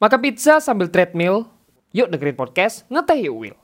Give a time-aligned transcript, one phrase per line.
[0.00, 1.44] Maka pizza sambil treadmill,
[1.92, 3.56] yuk dengerin podcast Ngeteh Yuk Will.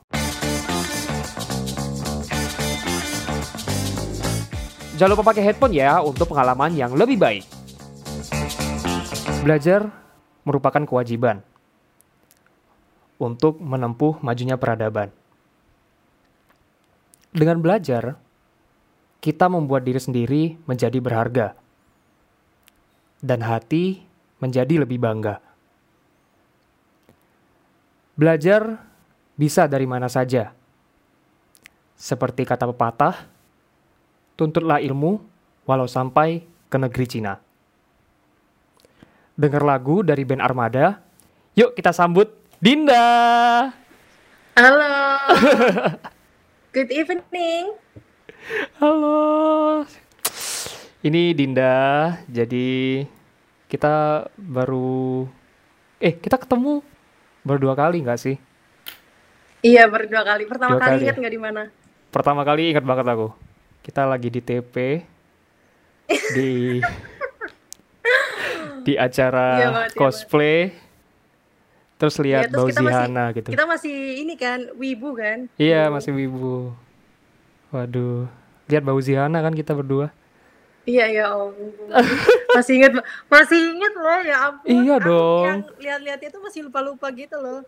[5.01, 7.49] Jangan lupa pakai headphone ya untuk pengalaman yang lebih baik.
[9.49, 9.89] Belajar
[10.45, 11.41] merupakan kewajiban
[13.17, 15.09] untuk menempuh majunya peradaban.
[17.33, 18.21] Dengan belajar,
[19.25, 21.57] kita membuat diri sendiri menjadi berharga
[23.25, 24.05] dan hati
[24.37, 25.46] menjadi lebih bangga.
[28.17, 28.81] Belajar
[29.37, 30.57] bisa dari mana saja.
[32.01, 33.29] Seperti kata pepatah,
[34.41, 35.21] tuntutlah ilmu
[35.69, 36.41] walau sampai
[36.73, 37.37] ke negeri Cina.
[39.37, 40.97] Dengar lagu dari band Armada.
[41.61, 43.69] Yuk kita sambut Dinda.
[44.57, 44.97] Halo.
[46.73, 47.77] Good evening.
[48.81, 49.85] Halo.
[51.05, 51.77] Ini Dinda.
[52.33, 53.05] Jadi
[53.69, 55.29] kita baru
[56.01, 56.96] eh kita ketemu
[57.47, 58.37] baru dua kali nggak sih?
[59.63, 60.43] Iya, baru dua kali.
[60.45, 61.21] Pertama Dua kali kali ingat ya?
[61.23, 61.63] nggak di mana?
[62.11, 63.29] Pertama kali ingat banget aku.
[63.81, 64.75] Kita lagi di TP
[66.35, 66.51] di
[68.83, 70.59] di acara Iya banget, iya cosplay.
[71.97, 73.49] Terus Iya, lihat terus kita masih Bauzihana gitu.
[73.49, 75.39] kita masih ini kan wibu kan?
[75.57, 76.75] Iya, masih wibu.
[77.73, 78.29] Waduh.
[78.69, 80.13] Lihat Bauzihana kan kita berdua.
[80.87, 81.51] Iya ya om.
[82.55, 82.93] masih ingat
[83.27, 84.71] masih ingat loh ya ampun.
[84.71, 85.43] Iya Aku dong.
[85.43, 87.61] Yang lihat-lihat itu masih lupa-lupa gitu loh.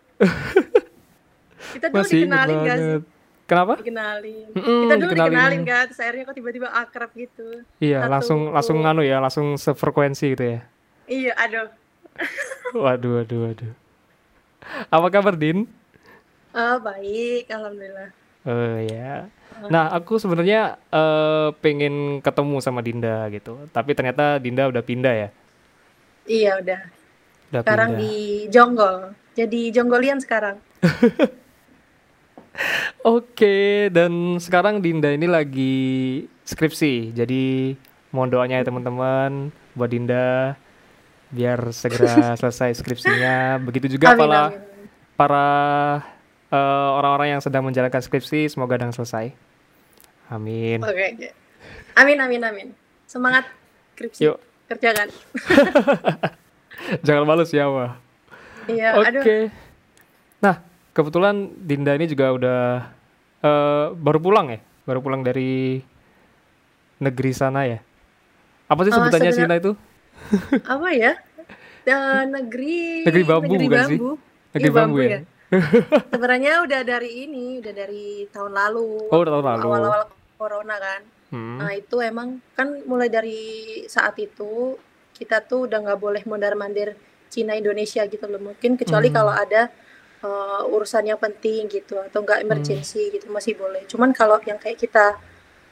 [1.75, 2.99] kita dulu Masih dikenalin gak sih?
[3.43, 3.73] Kenapa?
[3.81, 4.47] Dikenalin.
[4.55, 5.31] Mm-mm, kita dulu dikenalin.
[5.35, 7.47] dikenalin kan, terus akhirnya kok tiba-tiba akrab gitu.
[7.81, 10.59] Iya, Satu langsung langsung nganu ya, langsung sefrekuensi gitu ya.
[11.09, 11.67] Iya, aduh.
[12.85, 13.73] Waduh, waduh, waduh.
[14.93, 15.65] Apa kabar, Din?
[16.53, 18.13] Oh, baik, alhamdulillah.
[18.49, 19.29] Oh ya.
[19.69, 23.69] Nah, aku sebenarnya eh, pengen ketemu sama Dinda gitu.
[23.69, 25.29] Tapi ternyata Dinda udah pindah ya.
[26.25, 26.81] Iya, udah.
[27.53, 28.01] Udah Sekarang pindah.
[28.01, 28.13] di
[28.49, 28.97] Jonggol.
[29.37, 30.57] Jadi Jonggolian sekarang.
[33.05, 35.77] Oke, dan sekarang Dinda ini lagi
[36.43, 37.15] skripsi.
[37.15, 37.75] Jadi
[38.11, 40.57] mohon doanya ya teman-teman buat Dinda
[41.29, 43.61] biar segera selesai skripsinya.
[43.63, 44.59] Begitu juga Amin, para amin.
[45.15, 45.47] para
[46.49, 46.57] eh,
[46.91, 49.31] orang-orang yang sedang menjalankan skripsi semoga dengan selesai.
[50.29, 50.81] Amin.
[50.81, 51.29] Oke, oke.
[51.95, 52.67] Amin, amin, amin.
[53.03, 53.49] Semangat
[53.93, 54.23] skripsi.
[54.23, 54.37] Yuk.
[54.67, 55.09] Kerjakan.
[57.05, 57.97] Jangan males ya, Wah.
[58.65, 59.09] Iya, Oke.
[59.09, 59.23] aduh.
[60.39, 60.55] Nah,
[60.91, 62.61] kebetulan Dinda ini juga udah
[63.41, 65.81] eh, baru pulang ya, baru pulang dari
[66.99, 67.81] negeri sana ya.
[68.67, 69.71] Apa sih Oh, sebutannya sebenar- Cina itu?
[70.63, 71.17] Apa ya?
[71.81, 73.97] Eh, negeri Negeri bambu negeri bukan sih?
[73.97, 74.11] bambu.
[74.53, 75.19] Negeri Iya, bambu ya?
[76.13, 79.09] Sebenarnya udah dari ini, udah dari tahun lalu.
[79.09, 79.65] Oh, udah tahun lalu.
[79.65, 80.01] Awal-awal
[80.37, 81.01] corona kan.
[81.29, 81.57] Hmm.
[81.61, 83.39] Nah, itu emang kan mulai dari
[83.85, 84.77] saat itu
[85.13, 86.95] kita tuh udah nggak boleh mondar-mandir
[87.29, 88.41] Cina Indonesia gitu loh.
[88.41, 89.17] Mungkin kecuali Hmm.
[89.17, 89.69] kalau ada
[90.19, 92.51] eh, urusan yang penting gitu atau nggak Hmm.
[92.51, 93.87] emergency gitu masih boleh.
[93.87, 95.15] Cuman kalau yang kayak kita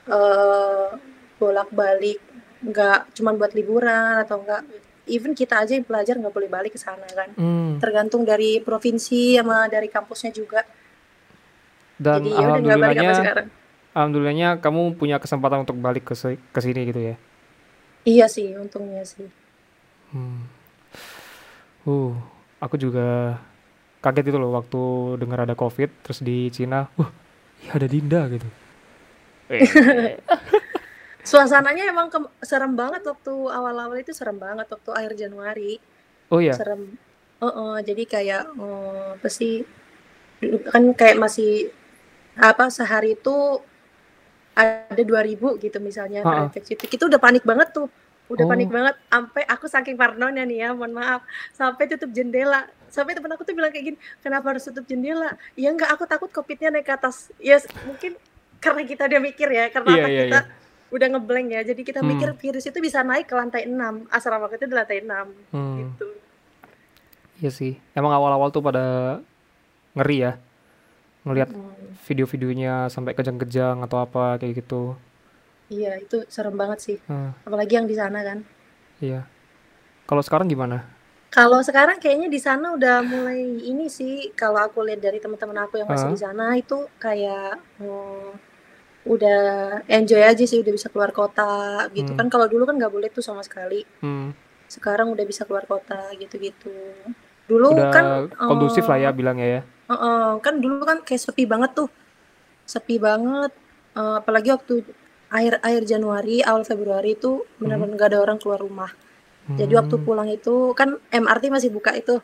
[0.07, 0.87] eh,
[1.35, 2.23] bolak-balik
[2.63, 4.63] nggak cuman buat liburan atau enggak
[5.07, 7.29] even kita aja yang pelajar nggak boleh balik ke sana kan.
[7.35, 7.79] Hmm.
[7.79, 10.63] Tergantung dari provinsi sama dari kampusnya juga.
[11.97, 13.47] Dan Jadi ya alhamdulillahnya, sekarang.
[13.97, 17.15] alhamdulillahnya kamu punya kesempatan untuk balik ke ke sini gitu ya.
[18.07, 19.27] Iya sih, untungnya sih.
[20.13, 20.47] Hmm.
[21.83, 22.15] Uh,
[22.59, 23.39] aku juga
[23.99, 24.81] kaget itu loh waktu
[25.19, 27.11] dengar ada COVID terus di Cina, wah,
[27.65, 28.47] ya ada Dinda gitu.
[31.27, 35.75] Suasananya emang ke- serem banget waktu awal-awal itu serem banget waktu akhir Januari.
[36.27, 36.95] oh ya, Serem.
[37.37, 39.67] Heeh, jadi kayak eh, apa sih
[40.65, 41.67] kan kayak masih
[42.33, 43.59] apa sehari itu
[44.53, 46.47] ada 2000 gitu misalnya Ha-ha.
[46.49, 46.73] terinfeksi.
[46.89, 47.87] Itu udah panik banget tuh.
[48.27, 48.49] Udah Oh.
[48.49, 51.23] panik banget sampai aku saking parnonya nih ya, mohon maaf.
[51.51, 52.65] Sampai tutup jendela.
[52.87, 56.29] Sampai temen aku tuh bilang kayak gini, "Kenapa harus tutup jendela?" Ya enggak, aku takut
[56.29, 57.31] Covid-nya naik ke atas.
[57.37, 58.15] Ya s- mungkin
[58.57, 60.39] karena kita udah mikir ya, karena Iya, otak iya, kita
[60.89, 61.61] udah ngeblank ya.
[61.63, 62.09] Jadi kita Hmm.
[62.09, 64.05] mikir virus itu bisa naik ke lantai 6.
[64.07, 66.07] Asrama kita di lantai 6 hmm, gitu.
[67.37, 67.77] iya sih.
[67.91, 69.17] Emang awal-awal tuh pada
[69.93, 70.33] ngeri ya,
[71.23, 71.73] ngelihat Hmm.
[72.03, 74.95] video-videonya sampai kejang-kejang atau apa kayak gitu.
[75.67, 76.97] Iya, itu serem banget sih.
[77.05, 78.39] Hmm, Apalagi yang di sana kan.
[78.97, 79.27] iya.
[80.05, 80.87] Kalau sekarang gimana?
[81.27, 85.75] Kalau sekarang kayaknya di sana udah mulai ini sih, kalau aku lihat dari teman-teman aku
[85.75, 86.13] yang masih Ah.
[86.15, 88.31] di sana itu kayak hmm,
[89.07, 89.39] udah
[89.87, 92.19] enjoy aja sih, udah bisa keluar kota gitu Hmm.
[92.19, 92.27] kan.
[92.27, 93.81] Kalau dulu kan nggak boleh tuh sama sekali.
[94.03, 94.35] Hmm,
[94.67, 96.75] Sekarang udah bisa keluar kota gitu-gitu.
[97.47, 98.05] Dulu udah kan
[98.35, 99.61] kondusif lah eh, ya bilangnya ya.
[99.87, 101.87] Heeh, kan dulu kan kayak sepi banget tuh.
[102.67, 103.55] Sepi banget.
[103.95, 104.83] Eh, apalagi waktu
[105.27, 107.63] akhir-akhir Januari, awal Februari itu Hmm.
[107.63, 108.91] benar-benar nggak ada orang keluar rumah.
[109.47, 112.19] Jadi waktu Hmm, pulang itu kan MRT masih buka itu.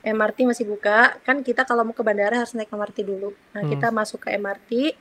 [0.00, 3.36] MRT masih buka, kan kita kalau mau ke bandara harus naik MRT dulu.
[3.52, 3.70] Nah, Hmm.
[3.70, 4.96] kita masuk ke MRT,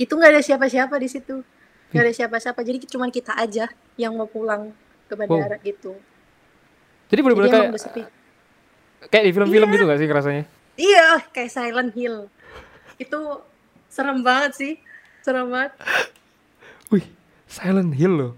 [0.00, 1.42] itu nggak ada siapa-siapa di situ.
[1.94, 4.74] Nggak ada siapa-siapa, jadi cuma kita aja yang mau pulang
[5.06, 5.94] ke bandara gitu.
[7.06, 8.10] Jadi emang kayak
[9.12, 10.44] kayak di film-film gitu gak sih rasanya?
[10.74, 12.26] Iya, kayak Silent Hill.
[12.98, 13.46] Itu
[13.86, 14.72] serem banget sih.
[15.22, 15.78] Serem banget.
[16.90, 17.06] Wih,
[17.46, 18.32] Silent Hill loh.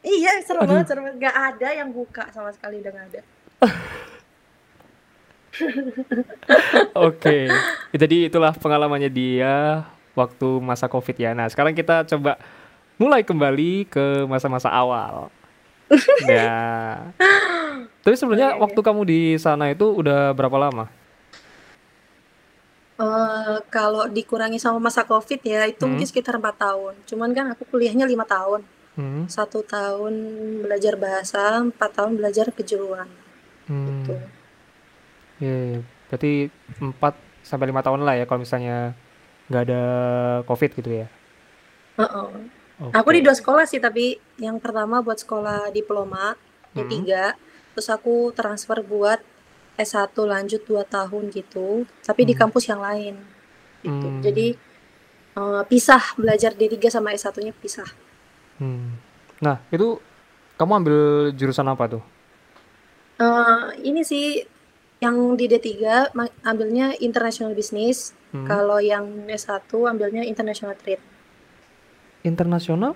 [0.00, 0.70] Iya, serem Aduh.
[0.72, 1.18] banget, serem banget.
[1.28, 3.20] Gak ada yang buka sama sekali udah gak ada.
[7.10, 7.52] Oke,
[7.92, 9.84] jadi itulah pengalamannya dia
[10.14, 11.30] waktu masa COVID ya.
[11.32, 12.36] Nah, sekarang kita coba
[12.96, 15.30] mulai kembali ke masa-masa awal.
[16.30, 17.10] ya.
[18.00, 20.86] Tapi sebenarnya waktu kamu di sana itu udah berapa lama?
[23.00, 25.96] Eh, kalau dikurangi sama masa COVID ya, itu Hmm.
[25.96, 26.94] mungkin sekitar empat tahun.
[27.08, 28.60] Cuman kan aku kuliahnya lima tahun.
[29.00, 29.24] Hmm.
[29.24, 30.12] Satu tahun
[30.68, 33.08] belajar bahasa, empat tahun belajar kejuruan.
[33.64, 34.04] Hmm.
[34.04, 34.14] Gitu.
[35.40, 35.80] Iya, iya.
[36.10, 36.50] berarti
[36.82, 38.92] 4 sampai 5 tahun lah ya kalau misalnya
[39.50, 39.82] nggak ada
[40.46, 41.06] COVID gitu ya.
[41.98, 42.28] Heeh.
[42.96, 43.16] Aku Oke.
[43.18, 46.32] di dua sekolah sih, tapi yang pertama buat sekolah diploma,
[46.72, 46.94] yang Hmm.
[46.96, 47.24] tiga,
[47.76, 49.20] terus aku transfer buat
[49.76, 52.48] S1 lanjut dua tahun gitu, tapi di Hmm.
[52.48, 53.20] kampus yang lain
[53.84, 54.08] gitu.
[54.08, 54.22] Hmm.
[54.24, 54.48] Jadi
[55.30, 57.86] eh, pisah belajar D3 sama S1-nya pisah.
[58.58, 58.98] Hmm.
[59.40, 59.96] Nah, itu
[60.58, 60.98] kamu ambil
[61.32, 62.02] jurusan apa tuh?
[63.16, 64.42] Eh, ini sih
[65.00, 65.66] yang di D3
[66.12, 68.44] ma- ambilnya International Business, Hmm.
[68.44, 71.00] kalau yang S1 ambilnya International Trade.
[72.20, 72.92] Internasional?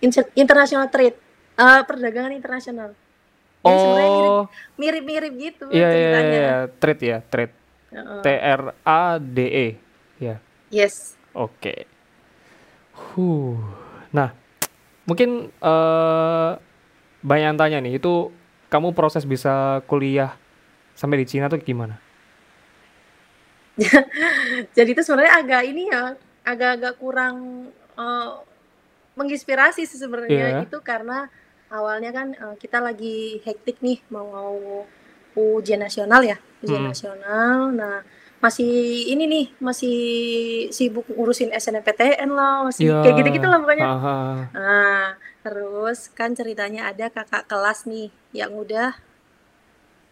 [0.00, 1.16] Inter- International Trade,
[1.54, 2.96] eh, perdagangan internasional.
[3.60, 4.44] Jadi Oh,
[4.76, 6.36] mirip-mirip gitu iya iya iya, ceritanya.
[6.36, 6.56] iya.
[6.76, 7.54] trade ya, trade.
[7.88, 8.20] Heeh.
[8.20, 9.66] T R A D E.
[10.18, 10.36] Ya.
[10.68, 11.16] Yes.
[11.32, 11.88] Oke.
[12.92, 13.56] Huh.
[14.10, 14.36] Nah,
[15.04, 16.50] mungkin eh
[17.20, 18.28] banyak yang tanya nih, itu
[18.68, 20.36] kamu proses bisa kuliah
[20.94, 21.98] sampai di Cina tuh gimana?
[24.76, 26.14] Jadi itu sebenarnya agak ini ya,
[26.46, 28.30] agak-agak kurang eh,
[29.14, 30.66] menginspirasi sih sebenarnya Iya.
[30.66, 31.26] itu karena
[31.68, 34.54] awalnya kan eh, kita lagi hektik nih mau mau
[35.58, 36.90] ujian nasional ya, ujian Hmm.
[36.94, 37.74] nasional.
[37.74, 38.06] Nah,
[38.38, 38.70] masih
[39.10, 39.96] ini nih, masih
[40.70, 43.02] sibuk ngurusin SNMPTN lah, masih Ya.
[43.02, 43.86] kayak gitu-gitu lah pokoknya.
[43.88, 44.18] Aha.
[44.54, 45.04] Nah,
[45.42, 48.94] terus kan ceritanya ada kakak kelas nih yang udah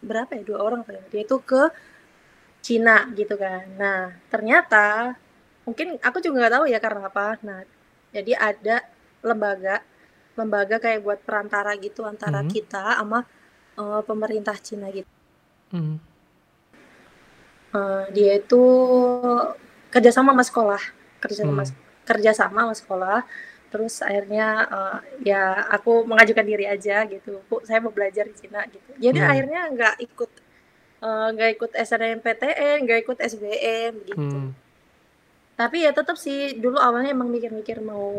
[0.09, 1.63] berapa ya dua orang ya dia itu ke
[2.67, 3.65] Cina gitu kan.
[3.83, 4.01] Nah,
[4.33, 4.87] ternyata
[5.67, 7.27] mungkin aku juga nggak tahu ya karena apa.
[7.47, 7.59] Nah,
[8.17, 8.77] jadi ada
[9.29, 9.77] lembaga
[10.39, 12.51] lembaga kayak buat perantara gitu antara Hmm.
[12.55, 13.19] kita sama
[13.81, 15.11] eh, pemerintah Cina gitu.
[15.73, 15.97] Hmm.
[17.73, 18.63] Eh, dia itu
[19.93, 20.83] kerjasama sama sekolah,
[21.23, 21.75] kerjasama Hmm.
[22.09, 23.19] kerjasama sama sekolah.
[23.73, 25.43] Terus akhirnya eh, ya
[25.73, 27.41] aku mengajukan diri aja gitu.
[27.49, 28.91] Bu, saya mau belajar di Cina gitu.
[29.01, 29.31] Jadi Hmm.
[29.33, 30.31] akhirnya nggak ikut
[31.03, 34.21] eh, nggak ikut SNMPTN, nggak ikut SBM gitu.
[34.39, 34.53] Hmm.
[35.53, 38.13] Tapi ya tetap sih dulu awalnya emang mikir-mikir mau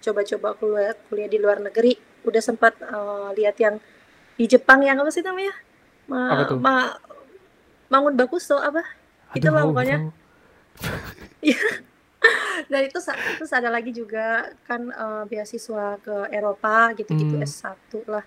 [0.00, 1.92] coba-coba kuliah kuliah di luar negeri.
[2.24, 3.76] Udah sempat eh, lihat yang
[4.34, 5.52] di Jepang yang apa sih namanya?
[6.08, 6.58] Ma, Apa tuh?
[6.58, 6.96] ma-
[7.90, 8.80] Mangun Bakuso apa?
[9.34, 9.98] Itu lah Aduh, pokoknya.
[12.68, 17.44] Dan itu terus ada lagi juga kan eh, beasiswa ke Eropa gitu-gitu Hmm.
[17.44, 17.74] S1
[18.06, 18.24] lah.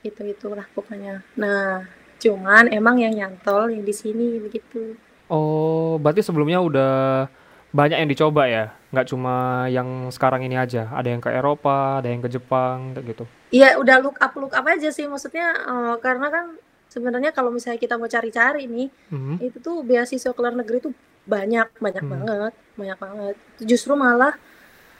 [0.00, 1.20] Itu itulah pokoknya.
[1.36, 1.84] Nah,
[2.16, 4.96] cuman emang yang nyantol yang di sini begitu.
[5.28, 7.26] Oh, berarti sebelumnya udah
[7.70, 8.64] banyak yang dicoba ya?
[8.94, 9.34] Nggak cuma
[9.68, 10.88] yang sekarang ini aja.
[10.88, 13.26] Ada yang ke Eropa, ada yang ke Jepang, gitu.
[13.50, 16.44] Iya, udah look up look up aja sih maksudnya eh, karena kan
[16.88, 19.36] sebenarnya kalau misalnya kita mau cari-cari nih, Hmm.
[19.42, 20.94] itu tuh beasiswa ke luar negeri tuh
[21.26, 22.12] banyak, banyak Hmm.
[22.12, 23.34] banget, banyak banget.
[23.70, 24.34] Justru malah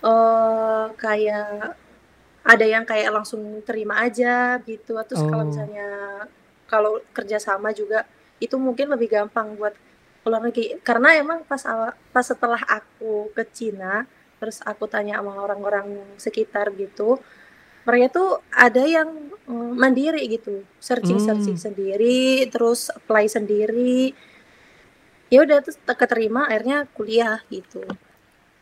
[0.05, 1.75] eh kayak
[2.47, 4.95] ada yang kayak langsung terima aja gitu.
[5.09, 5.49] Terus kalau Oh.
[5.51, 5.89] misalnya
[6.71, 8.07] kalau kerjasama juga
[8.43, 9.75] itu mungkin lebih gampang buat
[10.23, 10.67] ke luar negeri.
[10.83, 14.05] Karena emang pas awal, pas setelah aku ke Cina,
[14.41, 15.87] terus aku tanya sama orang-orang
[16.19, 17.19] sekitar gitu,
[17.87, 19.09] mereka tuh ada yang
[19.47, 21.67] mm, mandiri gitu, searching-searching Hmm.
[21.71, 24.13] sendiri, terus apply sendiri.
[25.27, 27.83] Ya udah terus keterima akhirnya kuliah gitu.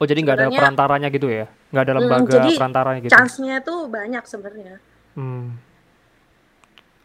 [0.01, 1.47] Oh, jadi nggak ada perantaranya gitu ya?
[1.71, 3.13] Nggak ada mm, lembaga jadi perantaranya gitu?
[3.13, 4.75] chance-nya tuh banyak sebenarnya.
[5.15, 5.61] Hmm.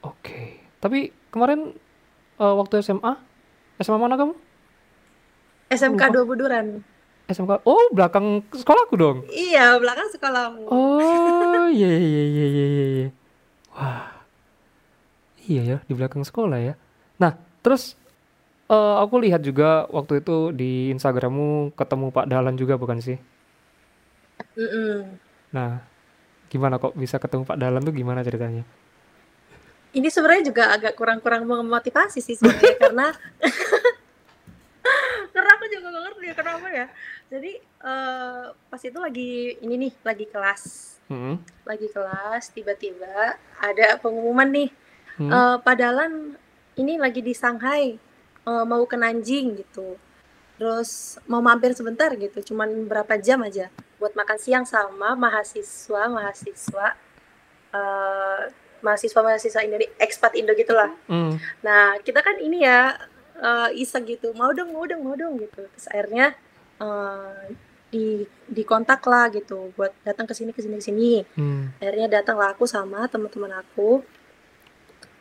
[0.02, 0.64] Oke.
[0.80, 1.76] Tapi kemarin
[2.40, 3.14] eh, waktu SMA,
[3.84, 4.34] SMA mana kamu?
[5.70, 6.14] SMK Lupa.
[6.18, 6.66] dua Buduran.
[7.30, 7.62] SMK.
[7.62, 9.18] Oh, belakang sekolahku dong.
[9.30, 10.66] Iya, belakang sekolahmu.
[10.66, 12.86] Oh, iya iya iya iya iya.
[12.90, 13.10] iya.
[13.78, 14.10] Wah,
[15.46, 16.74] iya ya di belakang sekolah ya.
[17.22, 17.94] Nah, terus
[18.70, 23.18] eh, aku lihat juga waktu itu di Instagrammu ketemu Pak Dalan juga bukan sih?
[24.56, 25.20] Mm-mm.
[25.52, 25.82] Nah,
[26.48, 28.64] gimana kok bisa ketemu Pak Dalan tuh gimana ceritanya?
[29.94, 33.08] ini sebenarnya juga agak kurang-kurang memotivasi sih sebenarnya karena
[35.34, 36.88] karena aku juga gak ngerti kenapa ya
[37.30, 39.32] jadi uh, pas itu lagi
[39.66, 40.64] ini nih lagi kelas
[41.10, 41.36] hmm.
[41.66, 44.70] lagi kelas tiba-tiba ada pengumuman nih
[45.18, 45.30] hmm.
[45.30, 46.38] uh, padalan
[46.78, 47.98] ini lagi di Shanghai
[48.50, 49.96] uh, mau ke Nanjing gitu.
[50.60, 53.70] Terus mau mampir sebentar gitu cuman berapa jam aja.
[54.02, 56.88] Buat makan siang sama mahasiswa mahasiswa
[57.72, 58.42] uh,
[58.82, 60.92] mahasiswa mahasiswa Indonesia ekspat Indo gitulah.
[61.08, 61.36] Mm.
[61.62, 62.98] nah kita kan ini ya
[63.40, 64.34] uh, iseng gitu.
[64.34, 65.64] Mau dong mau dong mau dong gitu.
[65.70, 66.36] Terus akhirnya
[66.82, 67.48] uh,
[67.90, 69.72] di di kontak lah gitu.
[69.80, 71.14] Buat datang ke sini ke sini ke sini.
[71.40, 71.72] Hmm.
[71.80, 74.04] akhirnya datang lah aku sama teman-teman aku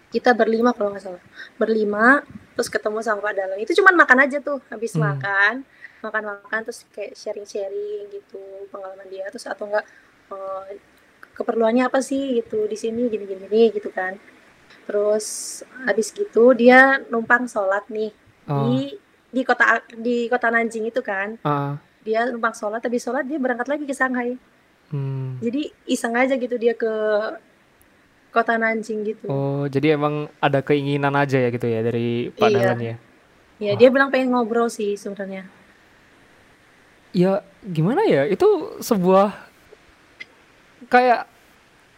[0.08, 1.22] kita berlima kalau nggak salah
[1.60, 2.24] berlima
[2.56, 5.04] terus ketemu sama Pak Dalang itu cuma makan aja tuh habis hmm.
[5.04, 5.52] makan
[6.00, 8.40] makan makan terus kayak sharing sharing gitu
[8.72, 9.84] pengalaman dia terus atau enggak
[10.32, 10.64] uh,
[11.36, 14.18] keperluannya apa sih gitu di sini gini gini, gini gitu kan
[14.88, 18.10] terus habis gitu dia numpang sholat nih
[18.48, 18.66] oh.
[18.66, 18.96] di
[19.28, 21.76] di kota di kota Nanjing itu kan uh.
[22.02, 24.34] dia numpang sholat habis sholat dia berangkat lagi ke Shanghai
[24.90, 25.44] hmm.
[25.44, 26.90] jadi iseng aja gitu dia ke
[28.38, 29.26] kota Nanjing gitu.
[29.26, 32.54] Oh, jadi emang ada keinginan aja ya gitu ya dari Pak iya.
[32.54, 32.96] Dahlan ya?
[33.58, 35.42] Iya, dia bilang pengen ngobrol sih sebenarnya.
[37.10, 38.22] Ya, gimana ya?
[38.30, 39.34] Itu sebuah
[40.86, 41.26] kayak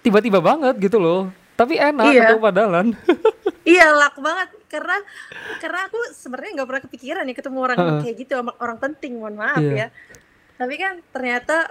[0.00, 1.28] tiba-tiba banget gitu loh.
[1.60, 2.32] Tapi enak iya.
[2.32, 2.88] ketemu Pak Dahlan.
[3.76, 4.96] iya, lak banget karena
[5.60, 8.00] karena aku sebenarnya nggak pernah kepikiran ya ketemu orang uh.
[8.00, 9.76] kayak gitu orang penting, mohon maaf iya.
[9.76, 9.86] ya.
[10.56, 11.68] Tapi kan ternyata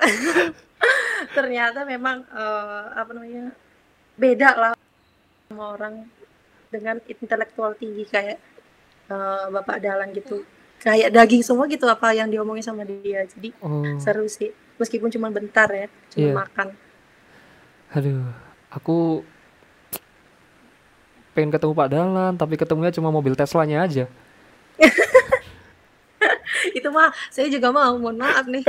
[1.38, 3.50] ternyata memang uh, apa namanya?
[4.20, 4.72] Beda lah
[5.48, 6.04] sama orang
[6.70, 8.38] dengan intelektual tinggi kayak
[9.10, 10.44] uh, Bapak Dalan gitu.
[10.80, 13.26] Kayak daging semua gitu apa yang diomongin sama dia.
[13.26, 13.98] Jadi oh.
[14.00, 14.52] seru sih.
[14.80, 16.36] Meskipun cuma bentar ya, cuma yeah.
[16.40, 16.68] makan.
[17.92, 18.32] Aduh,
[18.72, 19.28] aku
[21.36, 24.08] pengen ketemu Pak Dalan, tapi ketemunya cuma mobil Teslanya aja.
[26.78, 28.64] itu mah saya juga mau mohon maaf nih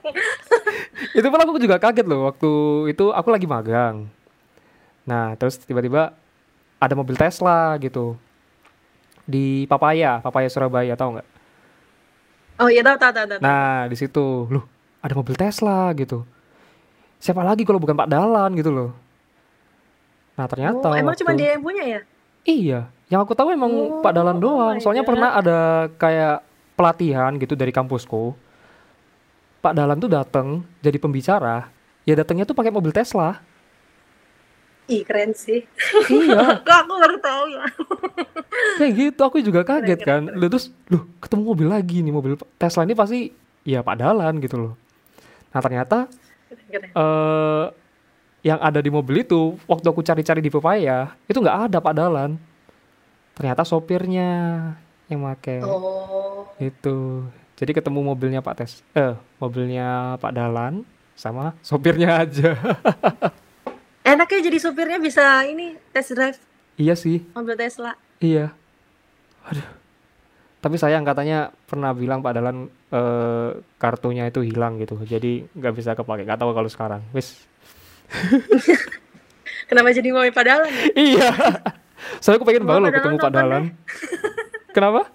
[1.18, 2.50] itu pun aku juga kaget loh waktu
[2.92, 4.08] itu aku lagi magang
[5.10, 6.14] Nah, terus tiba-tiba
[6.78, 8.14] ada mobil Tesla gitu
[9.26, 11.28] di Papaya, Papaya Surabaya, tahu nggak?
[12.60, 13.26] Oh iya tahu tahu tahu.
[13.36, 13.40] tahu.
[13.40, 14.64] Nah di situ, loh
[15.00, 16.22] ada mobil Tesla gitu.
[17.20, 18.90] Siapa lagi kalau bukan Pak Dalan gitu loh.
[20.36, 20.92] Nah ternyata.
[20.92, 21.24] Oh, emang waktu...
[21.24, 22.00] cuma dia yang punya ya?
[22.40, 22.80] Iya,
[23.12, 24.76] yang aku tahu emang oh, Pak Dalan doang.
[24.80, 25.10] Soalnya God.
[25.12, 25.58] pernah ada
[25.96, 26.44] kayak
[26.76, 28.32] pelatihan gitu dari kampusku.
[29.60, 31.68] Pak Dalan tuh datang jadi pembicara.
[32.08, 33.40] Ya datangnya tuh pakai mobil Tesla.
[34.90, 35.62] Ih keren sih.
[36.10, 36.58] Iya.
[36.66, 37.64] Kok aku baru tahu ya.
[38.82, 40.34] Kayak gitu aku juga kaget keren, kan.
[40.34, 43.30] Keren, terus, loh ketemu mobil lagi nih mobil Tesla ini pasti
[43.62, 44.74] ya Pak Dalan gitu loh.
[45.54, 46.10] Nah ternyata
[46.50, 47.70] keren, Uh,
[48.42, 52.34] yang ada di mobil itu waktu aku cari-cari di Papaya itu nggak ada Pak Dalan.
[53.38, 54.28] Ternyata sopirnya
[55.06, 55.62] yang make.
[55.62, 56.50] Oh.
[56.58, 57.30] Itu.
[57.54, 60.82] Jadi ketemu mobilnya Pak Tes, eh mobilnya Pak Dalan
[61.12, 62.56] sama sopirnya aja.
[64.10, 66.38] Enaknya jadi supirnya bisa ini test drive.
[66.74, 67.22] Iya sih.
[67.30, 67.94] Mobil Tesla.
[68.18, 68.50] Iya.
[69.46, 69.68] Aduh.
[70.60, 74.98] Tapi sayang katanya pernah bilang Pak Dalan uh, kartunya itu hilang gitu.
[75.06, 76.26] Jadi nggak bisa kepake.
[76.26, 77.00] Gak tahu kalau sekarang.
[77.14, 77.38] Wis.
[79.70, 80.70] Kenapa jadi mau Pak Dalan?
[80.74, 80.84] Ya?
[80.98, 81.30] iya.
[82.18, 83.62] Saya aku pengen banget loh ketemu Pak Dalan.
[84.76, 85.06] Kenapa?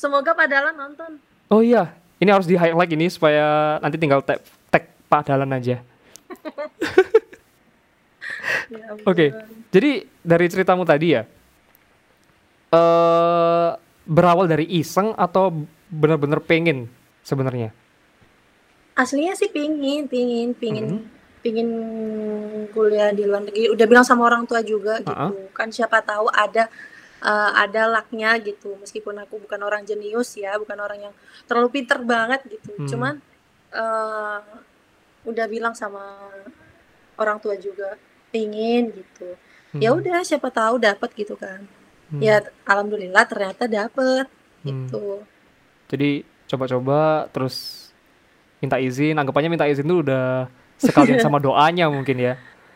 [0.00, 1.10] Semoga Pak Dalan nonton.
[1.52, 4.40] Oh iya, ini harus di highlight ini supaya nanti tinggal tag,
[4.72, 5.84] tag Pak Dalan aja.
[8.68, 9.28] Ya Oke, okay.
[9.72, 11.22] jadi dari ceritamu tadi ya,
[12.72, 16.88] uh, berawal dari iseng atau benar-benar pengen
[17.24, 17.72] sebenarnya?
[18.94, 21.40] Aslinya sih pingin, pingin, pingin, mm -hmm.
[21.42, 21.70] pingin
[22.70, 23.72] kuliah di luar negeri.
[23.72, 25.10] Udah bilang sama orang tua juga gitu.
[25.10, 25.50] Uh -huh.
[25.56, 26.70] Kan siapa tahu ada
[27.24, 28.76] uh, ada laknya gitu.
[28.78, 31.14] Meskipun aku bukan orang jenius ya, bukan orang yang
[31.48, 32.70] terlalu pinter banget gitu.
[32.76, 32.86] Hmm.
[32.86, 33.14] Cuman
[33.74, 34.40] uh,
[35.24, 36.04] udah bilang sama
[37.16, 37.96] orang tua juga
[38.34, 39.38] pingin gitu.
[39.78, 39.82] Ya hmm.
[39.86, 41.62] ya udah siapa tahu dapat gitu kan.
[42.04, 42.20] Hmm.
[42.20, 44.66] ya alhamdulillah ternyata dapat hmm.
[44.66, 45.22] gitu.
[45.86, 47.88] Jadi coba-coba terus
[48.58, 49.14] minta izin.
[49.14, 50.50] Anggapannya minta izin tuh udah
[50.82, 52.34] sekalian sama doanya mungkin ya.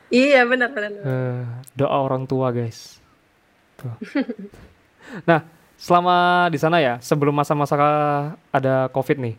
[0.08, 3.02] Iya benar benar uh, doa orang tua guys.
[3.76, 3.92] Tuh.
[5.28, 5.44] nah
[5.76, 7.76] selama di sana ya sebelum masa-masa
[8.54, 9.36] ada covid nih.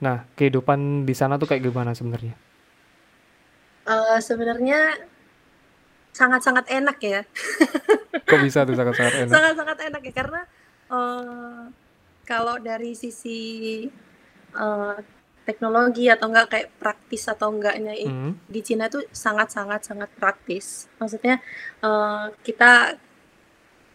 [0.00, 2.47] Nah kehidupan di sana tuh kayak gimana sebenarnya
[3.88, 5.00] Uh, sebenarnya
[6.12, 7.20] sangat-sangat enak ya.
[8.28, 9.32] Kok bisa tuh sangat-sangat enak?
[9.32, 10.40] Sangat-sangat enak ya karena
[10.92, 11.62] uh,
[12.28, 13.40] kalau dari sisi
[14.52, 14.96] uh,
[15.48, 18.36] teknologi atau enggak kayak praktis atau enggaknya Hmm.
[18.44, 19.80] di Cina itu sangat sangat
[20.20, 20.92] praktis.
[21.00, 21.40] Maksudnya
[21.80, 23.00] eh, kita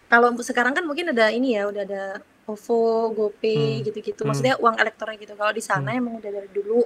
[0.10, 2.04] kalau sekarang kan mungkin ada ini ya, udah ada
[2.50, 3.84] OVO, GoPay Hmm.
[3.86, 4.26] gitu-gitu.
[4.26, 4.34] Hmm.
[4.34, 5.38] Maksudnya uang elektronik gitu.
[5.38, 6.00] Kalau di sana Hmm.
[6.02, 6.82] emang udah dari dulu,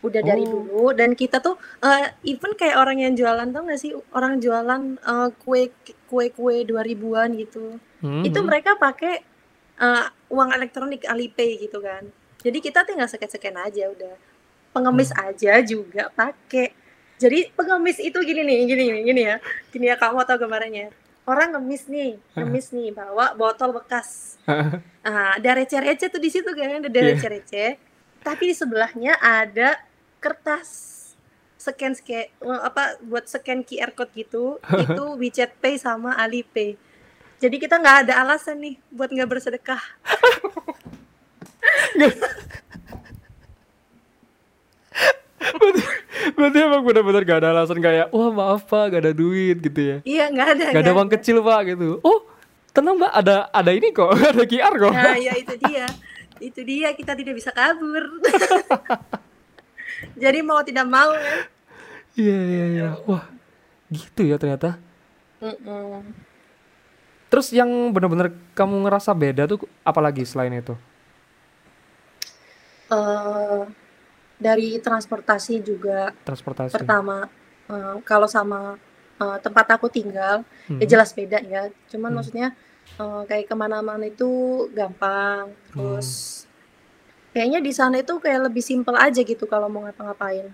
[0.00, 0.50] udah dari Oh.
[0.58, 0.84] dulu.
[0.92, 5.28] Dan kita tuh eh, even kayak orang yang jualan tuh nggak sih orang jualan eh,
[5.38, 5.68] kue
[6.06, 7.76] kue kue dua ribuan gitu.
[8.00, 8.22] Hmm.
[8.22, 8.46] Itu hmm.
[8.46, 9.20] mereka pakai
[9.76, 12.08] eh, uang elektronik Alipay gitu kan.
[12.40, 14.14] Jadi kita tinggal scan-scan aja udah.
[14.70, 15.28] Pengemis Hmm.
[15.28, 16.72] aja juga pakai.
[17.16, 19.36] Jadi pengemis itu gini nih, gini nih, gini ya.
[19.68, 20.88] Gini ya kamu tahu gambarannya.
[21.28, 24.40] Orang ngemis nih, ngemis nih bawa botol bekas.
[25.00, 27.12] Nah, ada receh-receh tuh di situ kan, ada Iya.
[27.12, 27.70] receh-receh.
[28.20, 29.76] Tapi di sebelahnya ada
[30.20, 30.68] kertas
[31.60, 32.28] scan scan
[32.62, 36.76] apa buat scan QR code gitu itu WeChat Pay sama Alipay
[37.40, 39.80] jadi kita nggak ada alasan nih buat nggak bersedekah
[46.36, 49.96] Berarti emang benar-benar gak ada alasan kayak wah maaf pak gak ada duit gitu ya.
[50.04, 51.96] iya nggak ada Gak ada nggak uang kecil pak gitu.
[52.04, 52.20] Oh
[52.70, 54.92] tenang mbak ada ada ini kok ada QR kok.
[54.94, 55.86] nah ya itu dia
[56.40, 58.20] itu dia kita tidak bisa kabur
[60.14, 61.46] jadi mau tidak mau kan
[62.12, 62.88] Iya iya iya.
[63.06, 63.22] Wah
[63.88, 64.76] gitu ya ternyata.
[65.38, 66.02] Mm-mm.
[67.26, 70.74] Terus yang benar-benar kamu ngerasa beda tuh apalagi selain itu?
[72.90, 73.62] Eh,
[74.36, 76.74] dari transportasi juga Transportasi.
[76.74, 77.30] pertama
[77.70, 78.74] eh, kalau sama
[79.16, 80.90] eh, tempat aku tinggal ya Hmm.
[80.90, 82.16] jelas beda ya cuman Hmm.
[82.18, 82.48] maksudnya
[82.96, 84.26] eh, kayak ke mana-mana itu
[84.74, 86.42] gampang terus
[87.30, 90.50] kayaknya di sana itu kayak lebih simpel aja gitu kalau mau ngapa-ngapain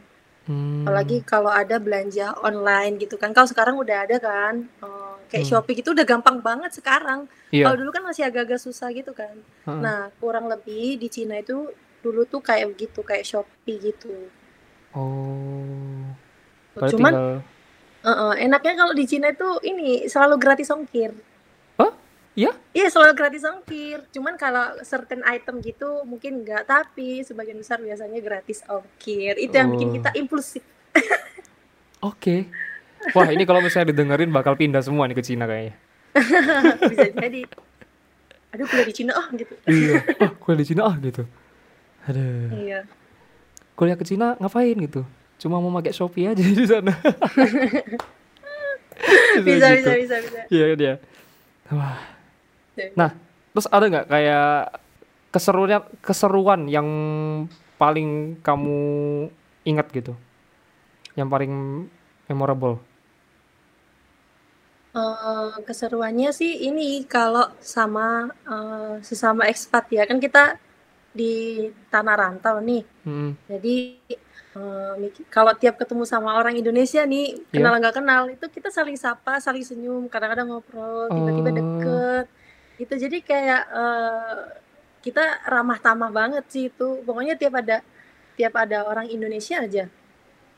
[0.47, 0.87] Hmm.
[0.87, 5.59] apalagi kalau ada belanja online gitu kan kalau sekarang udah ada kan eh, kayak Hmm.
[5.59, 7.67] Shopee itu udah gampang banget sekarang Iya.
[7.67, 9.81] kalau dulu kan masih agak-agak susah gitu kan Heeh.
[9.83, 11.67] nah kurang lebih di Cina itu
[11.99, 14.15] dulu tuh kayak begitu kayak Shopee gitu
[14.95, 16.09] Oh.
[16.79, 17.37] Cuman tinggal.
[18.03, 21.11] eh, eh, enaknya kalau di Cina itu ini selalu gratis ongkir?
[22.37, 22.53] Iya?
[22.77, 24.05] Iya selalu gratis ongkir.
[24.13, 29.41] Cuman kalau certain item gitu mungkin enggak, tapi sebagian besar biasanya gratis ongkir.
[29.41, 29.95] Itu yang bikin Oh.
[29.97, 30.61] kita impulsif.
[32.05, 32.45] Oke.
[33.17, 35.75] Wah ini kalau misalnya didengerin bakal pindah semua nih ke Cina kayaknya.
[36.93, 37.41] Bisa jadi.
[38.53, 39.55] Aduh kuliah di Cina ah gitu.
[39.65, 39.97] Iya.
[40.21, 41.23] Oh kuliah di Cina ah gitu.
[42.05, 42.49] Aduh.
[42.53, 42.81] Iya.
[43.73, 45.09] Kuliah ke Cina ngapain gitu?
[45.37, 46.93] Cuma mau pakai Shopee aja di sana.
[49.37, 49.85] Bisa gitu.
[49.85, 50.41] bisa bisa bisa.
[50.49, 50.95] Iya dia.
[51.69, 52.16] Wah.
[52.97, 53.11] Nah,
[53.53, 54.49] terus ada nggak kayak
[55.33, 56.89] keseruannya keseruan yang
[57.77, 58.79] paling kamu
[59.65, 60.13] ingat gitu?
[61.19, 61.53] Yang paling
[62.29, 62.81] memorable?
[64.97, 70.57] Eh, keseruannya sih ini kalau sama eh, sesama ekspat ya kan kita
[71.13, 72.81] di tanah rantau nih.
[73.05, 73.37] Hmm.
[73.45, 73.77] Jadi
[74.57, 74.93] eh,
[75.29, 77.61] kalau tiap ketemu sama orang Indonesia nih Iya.
[77.61, 81.57] kenal nggak kenal itu kita saling sapa, saling senyum, kadang-kadang ngobrol, tiba-tiba Oh.
[81.61, 82.27] deket.
[82.77, 84.39] Itu jadi kayak eh,
[85.01, 87.01] kita ramah tamah banget sih itu.
[87.03, 87.81] Pokoknya tiap ada
[88.37, 89.89] tiap ada orang Indonesia aja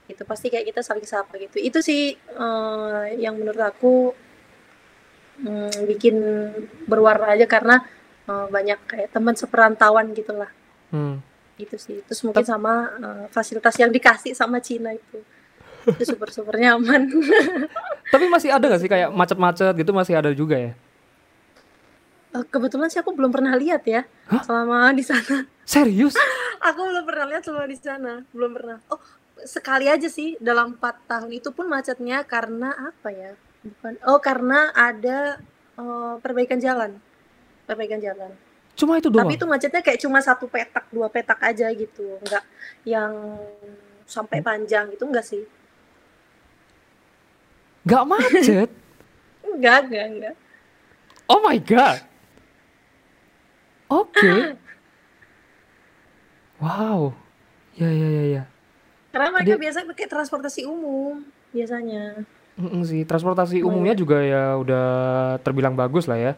[0.08, 1.60] itu pasti kayak kita saling sapa gitu.
[1.60, 4.10] Itu sih eh, yang menurut aku
[5.44, 6.16] mm, bikin
[6.86, 7.84] berwarna aja karena
[8.26, 10.50] eh, banyak kayak teman seperantauan gitulah
[10.88, 11.20] Hmm.
[11.60, 15.20] itu sih terus mungkin sama eh, fasilitas yang dikasih sama Cina itu
[15.84, 17.12] itu super super nyaman
[18.12, 20.72] Tapi masih ada nggak sih kayak macet-macet gitu masih ada juga ya?
[22.28, 24.44] Eh, kebetulan sih aku belum pernah lihat ya Hah?
[24.44, 26.12] selama di sana Serius?
[26.60, 29.00] aku belum pernah lihat selama di sana belum pernah oh
[29.48, 33.32] sekali aja sih dalam empat tahun itu pun macetnya karena apa ya
[33.64, 35.40] bukan oh karena ada
[35.80, 37.00] eh, perbaikan jalan
[37.64, 38.32] perbaikan jalan
[38.78, 39.24] Cuma itu doang?
[39.24, 42.44] tapi itu macetnya kayak cuma satu petak dua petak aja gitu nggak
[42.84, 43.40] yang
[44.04, 45.48] sampai panjang gitu enggak sih
[47.88, 48.68] Nggak macet?
[49.48, 50.34] enggak enggak enggak
[51.28, 52.07] Oh my god.
[53.88, 54.32] Oke.
[56.58, 57.14] Wow.
[57.78, 58.42] Ya ya ya ya.
[59.14, 61.22] Karena mereka Dia- biasa pakai transportasi umum
[61.54, 62.26] biasanya.
[62.58, 64.86] Mm-mm sih transportasi umumnya juga ya udah
[65.46, 66.32] terbilang bagus lah ya.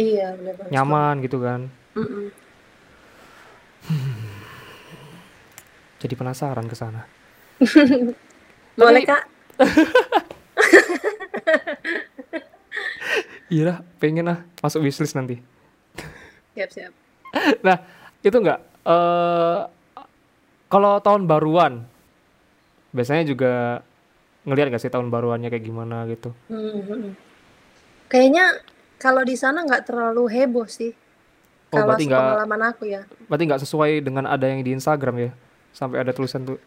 [0.00, 1.68] Iya, benar bagus Nyaman gitu kan.
[1.92, 2.32] Mm-mm.
[6.00, 7.04] Jadi penasaran ke sana.
[8.80, 9.28] Boleh kak?
[13.50, 15.42] Iya lah, pengen lah masuk wishlist nanti.
[16.52, 16.92] Siap siap.
[17.62, 17.76] Nah,
[18.20, 19.60] itu enggak eh
[20.66, 21.84] kalau tahun baruan
[22.90, 23.82] biasanya juga
[24.42, 26.32] ngelihat gak sih tahun baruannya kayak gimana gitu.
[26.48, 27.12] Mm-mm.
[28.08, 28.58] Kayaknya
[28.96, 30.90] kalau di sana nggak terlalu heboh sih.
[31.70, 33.02] Oh, Kalau berarti nggak- pengalaman aku ya.
[33.30, 35.32] Berarti nggak sesuai dengan ada yang di Instagram ya.
[35.70, 36.58] sampai ada tulisan tuh.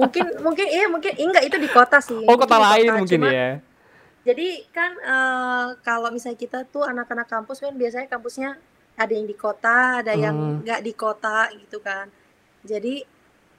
[0.00, 2.24] Mungkin mungkin iya mungkin enggak itu di kota sih.
[2.24, 3.60] Oh, kota lain mungkin Cuma, ya.
[4.26, 8.58] Jadi kan eh, kalau misalnya kita tuh anak-anak kampus kan biasanya kampusnya
[8.96, 10.56] ada yang di kota, ada yang Hmm.
[10.66, 12.10] nggak di kota gitu kan.
[12.62, 13.06] Jadi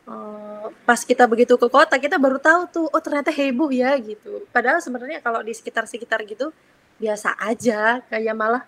[0.08, 4.44] eh, pas kita begitu ke kota kita baru tahu tuh oh ternyata heboh ya gitu.
[4.52, 6.52] Padahal sebenarnya kalau di sekitar-sekitar gitu
[6.98, 8.64] biasa aja, kayak malah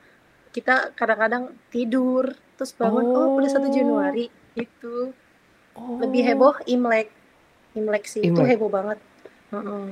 [0.49, 3.71] kita kadang-kadang tidur terus bangun oh udah 1 Oh.
[3.71, 5.11] Januari gitu.
[5.75, 5.99] Oh.
[5.99, 7.07] Lebih heboh Imlek.
[7.73, 8.55] Imlek sih itu Imlek.
[8.55, 8.99] heboh banget.
[9.51, 9.87] Heeh.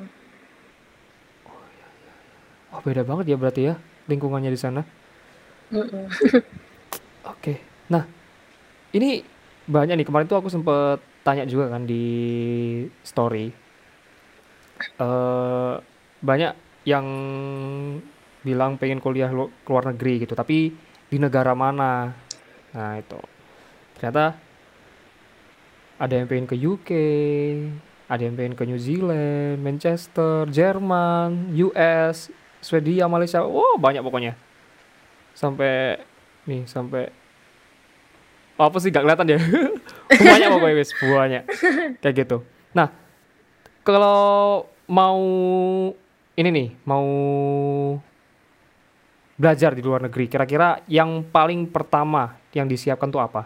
[2.73, 3.75] Oh, beda banget ya berarti ya
[4.12, 4.82] lingkungannya di sana.
[5.71, 6.06] Heeh.
[7.34, 7.60] Oke.
[7.91, 8.03] Nah,
[8.95, 9.23] ini
[9.67, 12.03] banyak nih kemarin tuh aku sempet tanya juga kan di
[13.03, 13.51] story.
[14.97, 15.73] eh
[16.21, 16.53] banyak
[16.88, 17.06] yang
[18.41, 20.71] bilang pengen kuliah lu- luar negeri gitu, tapi
[21.12, 22.13] di negara mana?
[22.75, 23.19] Nah, itu.
[23.97, 24.38] Ternyata
[25.97, 26.89] ada yang pengen ke UK,
[28.08, 32.30] ada yang pengen ke New Zealand, Manchester, Jerman, US,
[32.62, 33.43] Swedia, Malaysia.
[33.46, 34.34] Wow, banyak pokoknya.
[35.38, 36.02] Sampai
[36.50, 37.12] nih, sampai
[38.58, 39.39] apa sih gak kelihatan ya?
[40.34, 41.43] banyak pokoknya wes, banyak.
[42.02, 42.38] Kayak gitu.
[42.74, 42.89] Nah,
[43.86, 45.22] kalau mau
[46.38, 47.06] ini nih, mau
[49.38, 53.46] belajar di luar negeri, kira-kira yang paling pertama yang disiapkan tuh apa?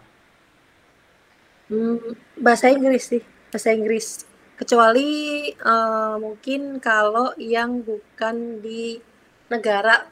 [1.68, 2.00] Hmm,
[2.40, 3.22] bahasa Inggris sih,
[3.52, 4.24] bahasa Inggris.
[4.62, 5.10] Kecuali
[5.50, 9.02] eh, mungkin kalau yang bukan di
[9.50, 10.06] negara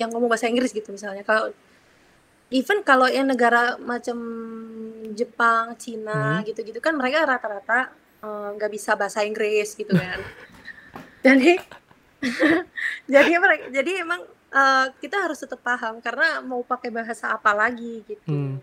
[0.00, 1.20] yang ngomong bahasa Inggris gitu misalnya.
[1.28, 1.52] Kalau
[2.48, 4.16] even kalau yang negara macam
[5.12, 6.46] Jepang, Cina Hmm.
[6.48, 7.92] gitu-gitu kan mereka rata-rata
[8.24, 10.18] eh, nggak bisa bahasa Inggris gitu kan.
[11.26, 11.60] Jadi
[13.08, 14.20] jadi mereka jadi emang
[14.52, 18.28] eh, kita harus tetap paham karena mau pakai bahasa apa lagi gitu.
[18.28, 18.56] Hmm.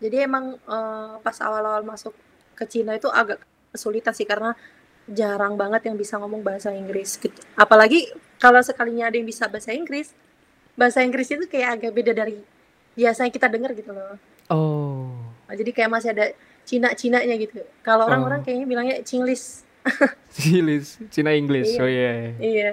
[0.00, 2.12] Jadi emang eh, pas awal-awal masuk
[2.56, 3.40] ke Cina itu agak
[3.72, 4.52] kesulitan sih karena
[5.08, 7.34] jarang banget yang bisa ngomong bahasa Inggris gitu.
[7.58, 10.14] Apalagi kalau sekalinya ada yang bisa bahasa Inggris,
[10.78, 12.38] bahasa Inggris itu kayak agak beda dari
[12.94, 14.20] biasanya kita dengar gitu loh.
[14.52, 15.10] Oh.
[15.50, 16.30] Jadi kayak masih ada
[16.62, 17.64] Cina-Cinanya gitu.
[17.82, 18.44] Kalau orang-orang Oh.
[18.46, 19.66] kayaknya bilangnya Cinglis.
[20.36, 21.74] Cilis, Cina English.
[21.74, 21.82] Iya.
[21.82, 22.12] Oh iya.
[22.38, 22.70] Iya.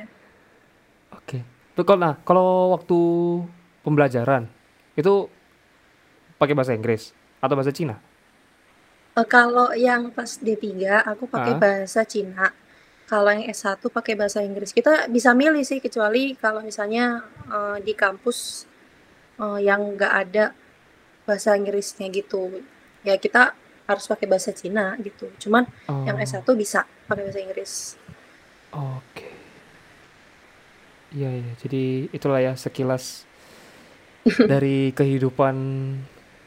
[1.16, 1.42] Oke.
[1.74, 2.98] Tuh kalau nah, kalau waktu
[3.82, 4.46] pembelajaran
[4.94, 5.26] itu
[6.38, 7.98] pakai bahasa Inggris atau bahasa Cina?
[9.18, 10.66] Eh, kalau yang pas D3
[11.04, 11.60] aku pakai Ah.
[11.60, 12.54] bahasa Cina.
[13.06, 14.70] Kalau yang S1 pakai bahasa Inggris.
[14.70, 18.70] Kita bisa milih sih kecuali kalau misalnya eh, di kampus
[19.38, 20.46] eh, yang nggak ada
[21.26, 22.62] bahasa Inggrisnya gitu.
[23.02, 25.26] Ya kita harus pakai bahasa Cina gitu.
[25.40, 26.06] Cuman Oh.
[26.06, 27.72] yang S1 bisa pakai bahasa Inggris.
[28.70, 29.26] Oke.
[31.10, 31.52] Iya iya.
[31.58, 33.26] Jadi itulah ya sekilas
[34.52, 35.56] dari kehidupan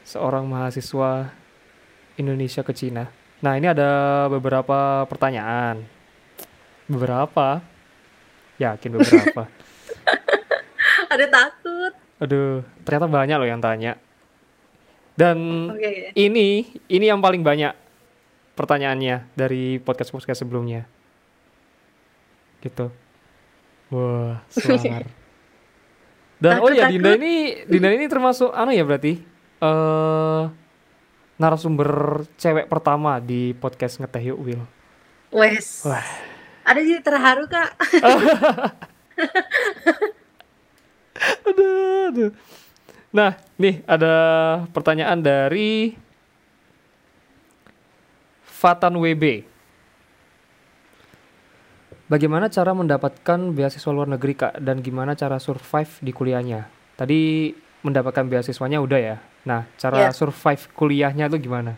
[0.05, 1.35] seorang mahasiswa
[2.23, 3.11] Indonesia ke Cina.
[3.43, 5.83] Nah, ini ada beberapa pertanyaan.
[6.87, 7.59] Beberapa.
[8.63, 9.51] Yakin beberapa.
[11.13, 11.93] ada takut.
[12.23, 13.99] Aduh, ternyata banyak loh yang tanya.
[15.19, 16.15] Dan Oke.
[16.15, 17.75] ini ini yang paling banyak
[18.55, 20.87] pertanyaannya dari podcast-podcast sebelumnya.
[22.63, 22.89] Gitu.
[23.91, 25.11] Wah, semangat.
[26.43, 27.23] Dan oh ya Takut, Dinda takut.
[27.23, 27.35] ini
[27.71, 29.21] Dinda ini termasuk anu ya berarti
[29.63, 30.43] eh
[31.43, 34.63] narasumber cewek pertama di podcast ngeteh yuk Will.
[35.35, 35.83] Wes.
[35.83, 36.07] Wah.
[36.63, 37.71] Ada jadi terharu kak.
[41.47, 42.31] Aduh, aduh.
[43.13, 44.15] Nah, nih ada
[44.73, 45.95] pertanyaan dari
[48.43, 49.45] Fatan WB.
[52.09, 54.61] Bagaimana cara mendapatkan beasiswa luar negeri, Kak?
[54.61, 56.69] Dan gimana cara survive di kuliahnya?
[56.97, 57.53] Tadi
[57.87, 59.17] mendapatkan beasiswanya udah ya.
[59.43, 60.11] Nah, cara Iya.
[60.13, 61.75] survive kuliahnya tuh gimana?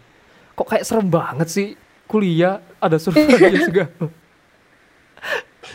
[0.52, 1.68] Kok kayak serem banget sih
[2.04, 3.24] kuliah ada survive
[3.68, 3.84] juga.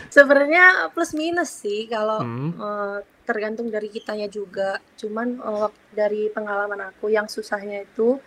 [0.06, 2.50] Sebenarnya plus minus sih kalau Hmm.
[2.52, 4.78] eh, tergantung dari kitanya juga.
[4.96, 8.18] Cuman wak- dari pengalaman aku yang susahnya itu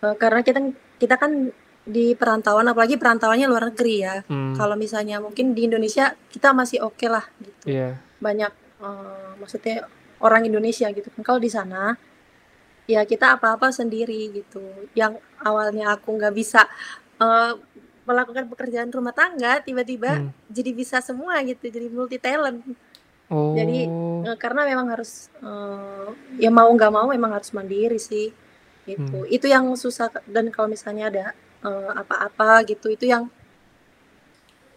[0.00, 0.58] eh, karena kita
[0.96, 4.14] kita kan di perantauan apalagi perantauannya luar negeri ya.
[4.24, 7.64] Hmm, Kalau misalnya mungkin di Indonesia kita masih oke lah gitu.
[7.68, 8.00] Iya.
[8.18, 9.86] Banyak eh, maksudnya
[10.18, 11.22] orang Indonesia gitu kan.
[11.22, 11.94] Kalau di sana
[12.90, 14.62] ya kita apa-apa sendiri gitu.
[14.98, 16.66] Yang awalnya aku nggak bisa
[17.22, 17.52] eh,
[18.08, 20.30] melakukan pekerjaan rumah tangga, tiba-tiba Hmm.
[20.50, 21.70] jadi bisa semua gitu.
[21.70, 22.58] Jadi multi talent.
[23.30, 23.54] Oh.
[23.54, 23.86] Jadi
[24.26, 26.08] eh, karena memang harus eh,
[26.42, 28.34] ya mau nggak mau memang harus mandiri sih
[28.90, 29.18] gitu.
[29.22, 29.30] Hmm.
[29.30, 31.24] Itu yang susah dan kalau misalnya ada
[31.92, 33.28] apa-apa gitu itu yang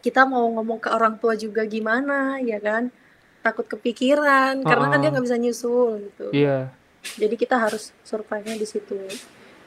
[0.04, 2.92] kita mau ngomong ke orang tua juga gimana ya kan
[3.40, 5.14] takut kepikiran karena kan dia Uh-uh.
[5.16, 6.28] nggak bisa nyusul gitu.
[6.36, 6.76] Iya.
[7.04, 8.96] Jadi kita harus survive-nya di situ.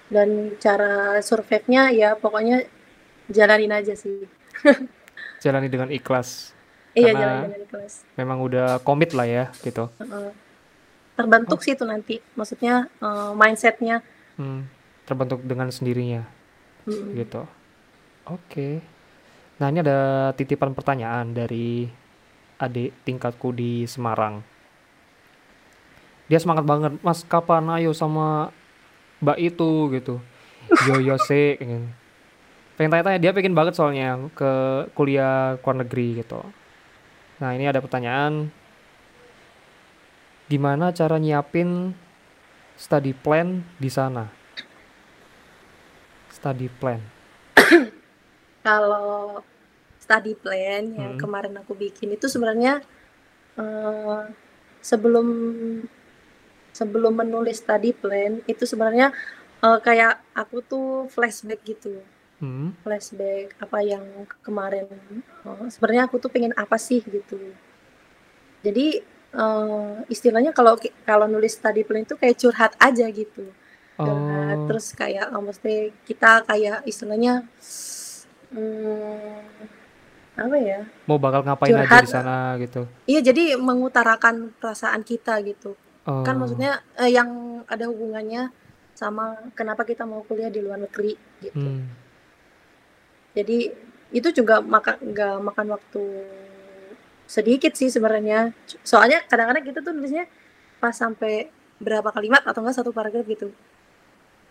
[0.07, 2.65] Dan cara survive-nya ya pokoknya
[3.29, 4.25] jalanin aja sih.
[5.43, 6.57] Jalani dengan ikhlas.
[6.97, 7.93] Iya, Karena jalanin dengan ikhlas.
[8.17, 9.93] memang udah komit lah ya gitu.
[10.01, 10.31] Heeh.
[10.31, 10.33] Oh,
[11.17, 12.21] Terbentuk sih itu nanti.
[12.35, 14.01] Maksudnya eh, mindset-nya.
[14.37, 14.61] hmm,
[15.05, 16.25] terbentuk dengan sendirinya
[16.85, 17.17] Mm-mm.
[17.17, 17.43] gitu.
[18.27, 18.81] Oke.
[19.57, 19.99] Nah, ini ada
[20.37, 21.89] titipan pertanyaan dari
[22.57, 24.45] adik tingkatku di Semarang.
[26.27, 28.51] Dia semangat banget, Mas, kapan ayo sama
[29.23, 30.15] Mbak itu gitu.
[30.83, 31.57] Yo yo sih.
[32.77, 34.53] Pengen tanya-tanya, dia pengen banget soalnya ke
[34.93, 36.41] kuliah ke luar negeri gitu.
[37.41, 38.49] Nah, ini ada pertanyaan,
[40.47, 41.93] gimana cara nyiapin
[42.77, 44.29] study plan di sana?
[46.29, 47.01] Study plan.
[48.67, 49.41] Kalau
[49.97, 51.21] study plan yang Hmm.
[51.21, 52.85] kemarin aku bikin itu sebenarnya
[53.57, 54.23] eh,
[54.85, 55.27] sebelum
[56.77, 59.17] sebelum menulis study plan itu sebenarnya
[59.65, 62.05] eh, kayak aku tuh flashback gitu.
[62.37, 62.77] Hmm.
[62.85, 64.05] Flashback apa yang
[64.45, 64.85] kemarin
[65.49, 67.41] eh, sebenarnya aku tuh pengen apa sih gitu.
[68.61, 69.01] Jadi
[69.33, 70.77] eh, istilahnya kalau
[71.09, 73.49] kalau nulis study plan itu kayak curhat aja gitu.
[73.97, 77.49] Curhat Oh, terus kayak eh, mesti kita kayak istilahnya
[78.53, 79.41] hmm,
[80.37, 80.81] apa ya?
[81.09, 82.85] mau bakal ngapain aja Curhat di sana gitu.
[83.09, 85.73] Iya, jadi mengutarakan perasaan kita gitu.
[86.07, 88.55] Kan Oh, maksudnya eh, yang ada hubungannya
[88.95, 91.67] sama kenapa kita mau kuliah di luar negeri gitu.
[91.67, 91.85] hmm.
[93.37, 93.59] Jadi
[94.15, 96.03] itu juga maka nggak makan waktu
[97.27, 98.55] sedikit sih sebenarnya.
[98.87, 100.31] Soalnya kadang-kadang kita tuh nulisnya
[100.79, 101.51] pas sampai
[101.83, 103.51] berapa kalimat atau enggak satu paragraf gitu.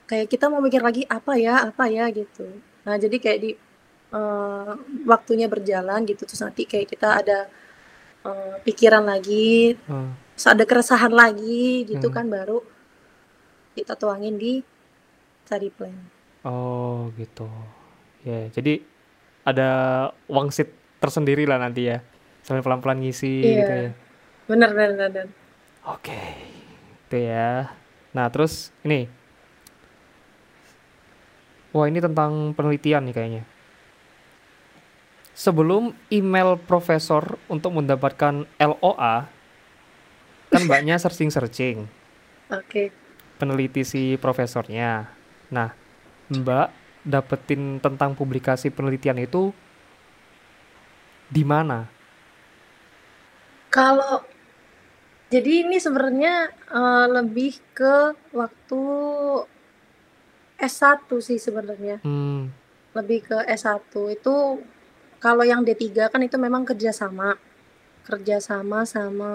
[0.05, 2.45] Kayak kita mau mikir lagi apa ya, apa ya gitu.
[2.85, 3.51] Nah, jadi kayak di
[4.13, 4.71] eh,
[5.07, 7.39] waktunya berjalan gitu terus nanti kayak kita ada
[8.27, 12.15] eh, pikiran lagi, Oh, terus ada keresahan lagi gitu hmm.
[12.15, 12.59] kan baru
[13.75, 14.63] kita tuangin di
[15.47, 15.95] study plan.
[16.45, 17.45] Oh, gitu.
[18.25, 18.81] Ya, jadi
[19.45, 19.69] ada
[20.25, 22.01] wangsit tersendiri lah nanti ya.
[22.41, 23.89] Sambil pelan-pelan ngisi gitu ya.
[23.89, 23.93] Iya,
[24.45, 25.25] bener bener bener.
[25.85, 26.17] Oke,
[27.05, 27.73] itu ya.
[28.13, 29.05] Nah, terus ini,
[31.73, 33.43] wah ini tentang penelitian nih kayaknya.
[35.35, 39.27] Sebelum email profesor untuk mendapatkan LOA,
[40.55, 41.77] kan mbaknya searching-searching,
[42.49, 42.83] Oke.
[43.39, 45.11] peneliti si profesornya.
[45.51, 45.69] Nah,
[46.31, 46.67] mbak
[47.05, 49.51] dapetin tentang publikasi penelitian itu
[51.29, 51.79] di mana?
[53.69, 54.23] Kalau
[55.33, 56.33] jadi ini sebenarnya
[56.71, 57.95] eh, lebih ke
[58.31, 58.81] waktu
[60.59, 61.99] S1 sih sebenarnya.
[62.03, 62.55] Hmm,
[62.97, 64.35] Lebih ke S1 itu
[65.19, 67.35] kalau yang D3 kan itu memang kerjasama.
[68.05, 69.31] Kerjasama sama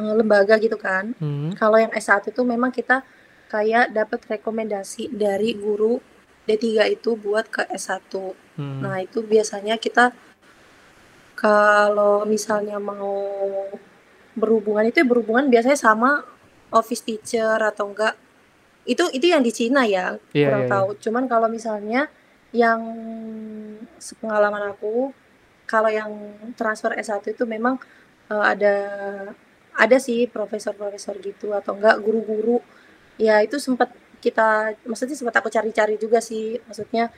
[0.00, 1.12] eh, lembaga gitu kan.
[1.20, 3.04] hmm, Kalau yang S1 itu memang kita
[3.52, 6.00] kayak dapat rekomendasi dari guru
[6.48, 8.08] D3 itu buat ke S1.
[8.56, 8.80] hmm.
[8.80, 10.10] Nah, itu biasanya kita
[11.36, 13.20] kalau misalnya mau
[14.32, 16.24] berhubungan itu ya berhubungan biasanya sama
[16.72, 18.16] office teacher atau enggak
[18.88, 20.72] itu itu yang di Cina ya Iya, kurang iya, iya.
[20.72, 22.08] tahu cuman kalau misalnya
[22.52, 22.80] yang
[23.96, 25.12] sepengalaman aku
[25.72, 26.12] kalau yang
[26.52, 27.80] transfer S1 itu memang
[28.28, 28.74] eh, ada
[29.72, 32.60] ada sih profesor-profesor gitu atau enggak guru-guru.
[33.16, 33.88] Ya itu sempat
[34.20, 36.60] kita maksudnya sempat aku cari-cari juga sih.
[36.68, 37.08] Maksudnya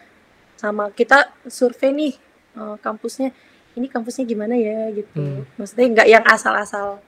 [0.55, 2.15] sama kita survei nih
[2.55, 3.35] eh, kampusnya.
[3.75, 5.19] Ini kampusnya gimana ya gitu.
[5.19, 7.03] Hmm, maksudnya nggak yang asal-asal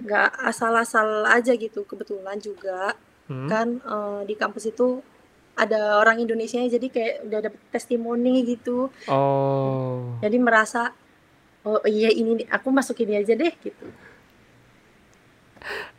[0.00, 1.84] nggak asal-asal aja gitu.
[1.84, 2.96] Kebetulan juga
[3.28, 3.48] hmm.
[3.52, 5.04] kan eh, di kampus itu
[5.54, 10.90] ada orang Indonesia jadi kayak udah dapet testimoni gitu Oh, jadi merasa
[11.62, 13.86] oh iya ini aku masuk ini aja deh gitu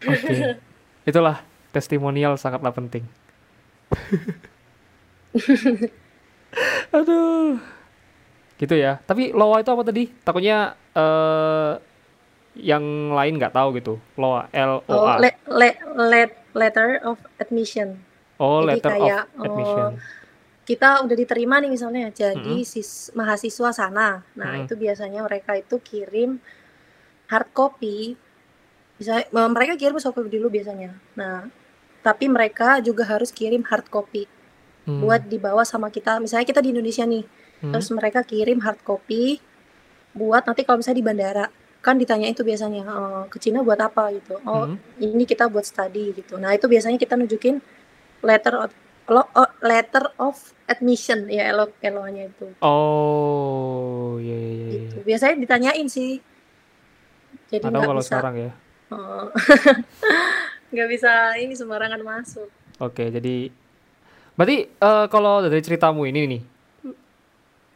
[0.06, 0.62] oke.
[1.10, 3.06] Itulah testimonial sangatlah penting.
[6.96, 7.60] Aduh,
[8.58, 8.98] gitu ya.
[9.06, 10.10] Tapi LOA itu apa tadi?
[10.24, 11.74] Takutnya eh
[12.56, 14.00] yang lain nggak tahu gitu.
[14.16, 15.20] LOA, L O oh A.
[15.20, 18.00] le, le, let- letter of admission
[18.36, 19.92] Oh, jadi letter of kayak eh, admission.
[20.66, 22.68] kita udah diterima nih misalnya jadi Mm-mm.
[22.68, 24.66] sis mahasiswa sana nah Mm-mm.
[24.66, 26.42] itu biasanya mereka itu kirim
[27.28, 28.18] hard copy
[28.96, 31.48] bisa mereka kirim soft copy dulu biasanya nah
[32.02, 34.26] tapi mereka juga harus kirim hard copy
[34.86, 37.74] Hmm, buat dibawa sama kita misalnya kita di Indonesia nih hmm.
[37.74, 39.42] terus mereka kirim hard copy
[40.14, 41.46] buat nanti kalau misalnya di bandara
[41.82, 44.78] kan ditanya itu biasanya "Eh, ke Cina buat apa gitu oh Hmm.
[45.02, 47.58] ini kita buat study gitu nah itu biasanya kita nunjukin
[48.26, 48.72] letter of
[49.06, 50.36] lo- oh, letter of
[50.66, 54.66] admission ya elo elonya itu Oh, iya iya iya.
[54.76, 55.06] gitu iya.
[55.06, 56.18] biasanya ditanyain sih
[57.48, 58.52] jadi nggak kalau bisa sekarang ya.
[58.90, 59.26] eh,
[60.74, 63.48] nggak bisa ini sembarangan masuk Oke, jadi
[64.36, 66.42] Berarti eh, kalau dari ceritamu ini nih,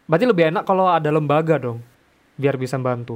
[0.04, 1.80] berarti lebih enak kalau ada lembaga dong,
[2.36, 3.16] biar bisa bantu.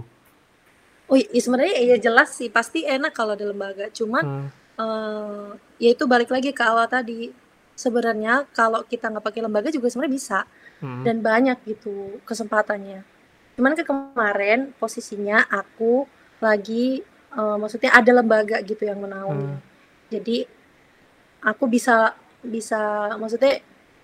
[1.11, 3.91] Oh iya sebenarnya ya jelas sih pasti enak kalau ada lembaga.
[3.91, 4.47] Cuman Hmm.
[4.73, 7.29] Eh ya itu balik lagi ke awal tadi.
[7.73, 10.39] Sebenarnya kalau kita nggak pakai lembaga juga sebenarnya bisa
[10.83, 10.99] Hmm.
[11.07, 13.07] dan banyak gitu kesempatannya.
[13.55, 16.03] Cuman ke kemarin posisinya aku
[16.37, 16.99] lagi
[17.33, 19.47] eh, maksudnya ada lembaga gitu yang menaungi.
[19.47, 19.61] Hmm.
[20.11, 20.43] Jadi
[21.41, 23.63] aku bisa bisa maksudnya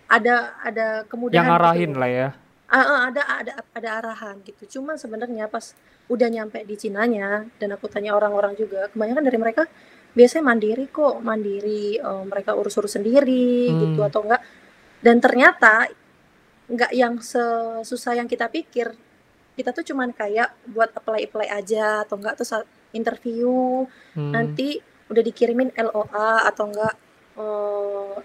[0.10, 2.00] ada ada Yang kemudahan gitu ngarahin loh.
[2.00, 2.30] lah ya.
[2.70, 4.80] Ah, ada ada ada arahan gitu.
[4.80, 5.74] Cuma sebenarnya pas
[6.08, 9.64] udah nyampe di Cinanya dan aku tanya orang-orang juga, kebanyakan dari mereka
[10.18, 14.10] biasanya mandiri kok, mandiri eh, mereka urus-urus sendiri gitu Hmm.
[14.10, 14.42] atau enggak.
[15.00, 15.88] Dan ternyata
[16.70, 18.94] enggak yang sesusah yang kita pikir.
[19.58, 22.54] Kita tuh cuman kayak buat apply-apply aja atau enggak terus
[22.92, 23.86] interview
[24.18, 24.34] Hmm.
[24.34, 26.96] nanti udah dikirimin LOA atau enggak
[27.40, 28.16] eh,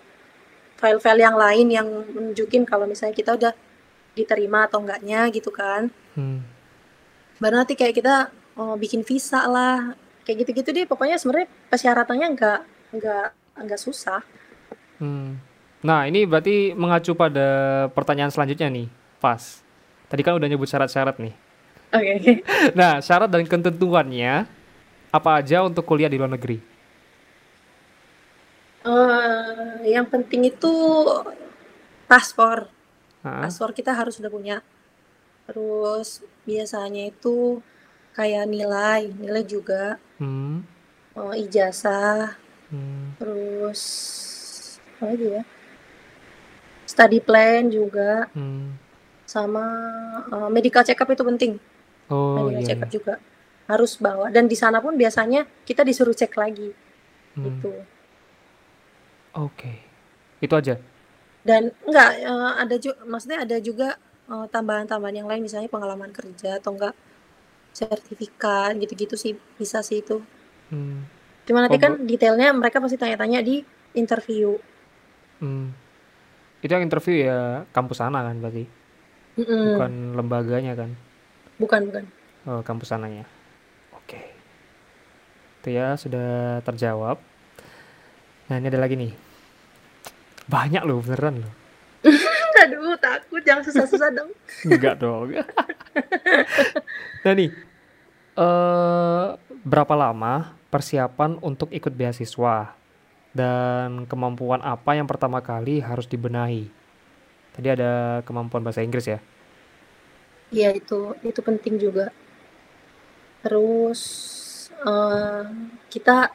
[0.77, 3.53] file-file yang lain yang menunjukin kalau misalnya kita udah
[4.14, 5.88] diterima atau enggaknya gitu kan.
[6.14, 6.42] Hmm.
[7.38, 8.14] Baru nanti kayak kita
[8.55, 9.94] oh, bikin visa lah,
[10.25, 10.89] kayak gitu-gitu deh.
[10.89, 12.61] Pokoknya sebenarnya persyaratannya enggak
[12.91, 14.21] enggak enggak susah.
[14.99, 15.39] Hmm.
[15.85, 17.47] Nah, ini berarti mengacu pada
[17.93, 18.89] pertanyaan selanjutnya nih,
[19.21, 19.61] pas.
[20.09, 21.35] Tadi kan udah nyebut syarat-syarat nih.
[21.93, 22.33] Oke, oke.
[22.79, 24.49] Nah, syarat dan ketentuannya
[25.13, 26.59] apa aja untuk kuliah di luar negeri?
[28.85, 30.73] Eh, yang penting itu
[32.09, 32.69] paspor.
[33.25, 34.61] Paspor kita harus sudah punya.
[35.49, 37.61] Terus biasanya itu
[38.17, 40.62] kayak nilai, nilai juga, Hmm.
[41.14, 42.35] eh, ijazah,
[42.70, 43.14] Hmm.
[43.18, 43.81] terus
[44.98, 45.42] apa lagi ya?
[46.85, 48.77] Study plan juga, Hmm.
[49.24, 49.64] sama
[50.31, 51.53] eh, medical check up itu penting.
[52.12, 52.85] Oh Medical iya, check iya.
[52.87, 53.14] up juga
[53.64, 54.29] harus bawa.
[54.29, 56.70] Dan di sana pun biasanya kita disuruh cek lagi
[57.35, 57.44] Hmm.
[57.48, 57.72] gitu.
[59.35, 59.83] Oke.
[60.38, 60.79] Itu aja.
[61.42, 63.88] Dan enggak eh, ada juga, maksudnya ada juga
[64.24, 66.94] eh, tambahan-tambahan yang lain, misalnya pengalaman kerja atau enggak
[67.75, 70.17] sertifikat gitu-gitu sih bisa sih itu.
[70.71, 71.11] Hmm.
[71.47, 73.57] Cuma nanti Oh, kan detailnya mereka pasti tanya-tanya di
[74.03, 74.49] interview.
[75.41, 75.67] hmm.
[76.65, 77.39] Itu yang interview ya
[77.77, 78.65] kampus sana kan berarti,
[79.39, 79.65] Mm-mm.
[79.65, 80.91] bukan lembaganya kan?
[81.59, 82.05] Bukan, bukan.
[82.49, 83.25] Oh, kampus sananya.
[83.93, 84.21] Oke.
[85.61, 87.19] Itu ya sudah terjawab.
[88.49, 89.13] Nah, ini ada lagi nih.
[90.49, 91.53] Banyak loh beneran loh.
[92.65, 93.41] Aduh, takut.
[93.45, 94.31] Jangan susah-susah dong.
[94.73, 95.33] Enggak dong.
[97.25, 97.51] Nah nih,
[98.39, 99.29] eh
[99.65, 100.35] berapa lama
[100.73, 102.75] persiapan untuk ikut beasiswa
[103.35, 106.69] dan kemampuan apa yang pertama kali harus dibenahi?
[107.55, 109.21] Tadi ada kemampuan bahasa Inggris ya.
[110.55, 112.05] Iya, itu itu penting juga.
[113.45, 114.01] Terus
[114.81, 115.45] eh,
[115.93, 116.33] kita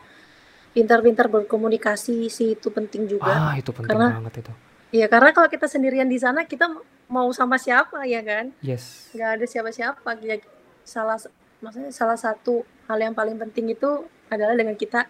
[0.75, 3.33] pintar-pintar berkomunikasi sih itu penting juga.
[3.35, 4.51] Ah, itu penting Karena banget itu.
[4.89, 6.65] ya karena kalau kita sendirian di sana kita
[7.09, 8.51] mau sama siapa ya kan?
[8.61, 9.09] Yes.
[9.15, 10.37] nggak ada siapa-siapa ya
[10.89, 11.21] salah
[11.61, 13.89] maksudnya salah satu hal yang paling penting itu
[14.27, 15.05] adalah dengan kita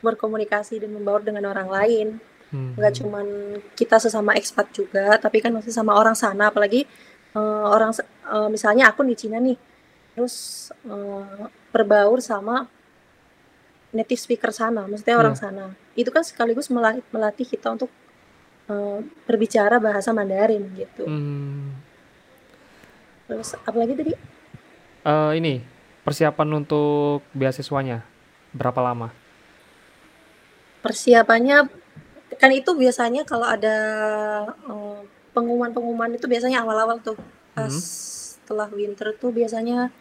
[0.00, 2.08] berkomunikasi dan membaur dengan orang lain.
[2.52, 2.98] Nggak Mhm.
[3.00, 3.26] cuman
[3.72, 6.52] kita sesama ekspat juga tapi kan masih sama orang sana.
[6.52, 6.84] Apalagi
[7.32, 7.96] eh, orang
[8.28, 9.56] eh, misalnya aku di Cina nih
[10.12, 11.42] terus eh,
[11.72, 12.68] berbaur sama
[13.92, 15.42] native speaker sana maksudnya orang Iya.
[15.48, 15.64] sana.
[15.92, 17.88] Itu kan sekaligus melatih, melatih kita untuk
[18.68, 21.08] eh, berbicara bahasa Mandarin gitu.
[21.08, 21.72] Hmm,
[23.26, 24.12] terus apalagi tadi
[25.06, 25.54] eh, ini
[26.06, 28.02] persiapan untuk beasiswanya
[28.54, 29.08] berapa lama?
[30.82, 31.56] persiapannya
[32.40, 33.76] kan itu biasanya kalau ada
[34.70, 35.00] eh,
[35.34, 37.16] pengumuman-pengumuman itu biasanya awal-awal tuh
[37.56, 37.82] pas Hmm.
[38.38, 39.92] setelah winter tuh biasanya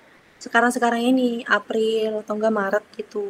[0.41, 3.25] sekarang-sekarang ini April atau enggak Maret gitu.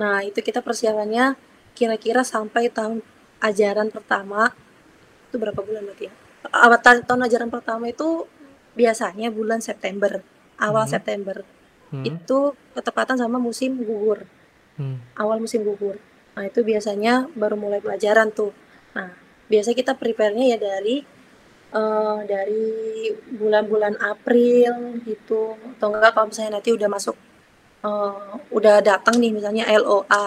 [0.00, 1.34] Nah itu kita persiapannya
[1.78, 2.98] kira-kira sampai tahun
[3.42, 4.52] ajaran pertama
[5.28, 6.14] itu berapa bulan berarti ya?
[6.54, 8.26] Awal ta- tahun ajaran pertama itu
[8.78, 10.22] biasanya bulan September,
[10.60, 10.92] awal Hmm.
[10.94, 11.36] September.
[11.88, 14.28] Hmm, Itu ketepatan sama musim gugur
[14.78, 15.96] hmm, awal musim gugur.
[16.36, 18.52] Nah, itu biasanya baru mulai pelajaran tuh.
[18.94, 19.10] Nah,
[19.50, 20.96] biasa kita prepare-nya ya dari
[21.74, 22.66] eh, dari
[23.32, 25.56] bulan-bulan April gitu.
[25.76, 27.16] Atau enggak kalau misalnya nanti udah masuk
[27.84, 30.26] eh, udah datang nih misalnya LOA.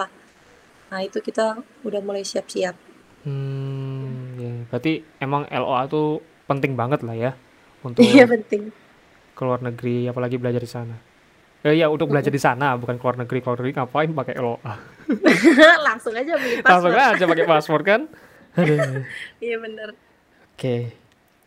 [0.92, 1.46] Nah, itu kita
[1.88, 2.76] udah mulai siap-siap.
[3.24, 4.52] Hmm, ya.
[4.70, 6.20] Berarti emang LOA tuh
[6.50, 7.32] penting banget lah ya
[7.86, 8.74] untuk Iya penting.
[9.42, 10.94] Ke luar negeri, apalagi belajar di sana.
[11.66, 13.42] Eh, ya untuk belajar di sana, bukan ke luar negeri.
[13.42, 14.74] Ke luar negeri ngapain pakai LOA?
[15.90, 17.18] Langsung aja beli Langsung paspor.
[17.18, 18.02] aja pakai paspor kan?
[19.42, 19.98] Iya bener.
[20.54, 20.94] Oke.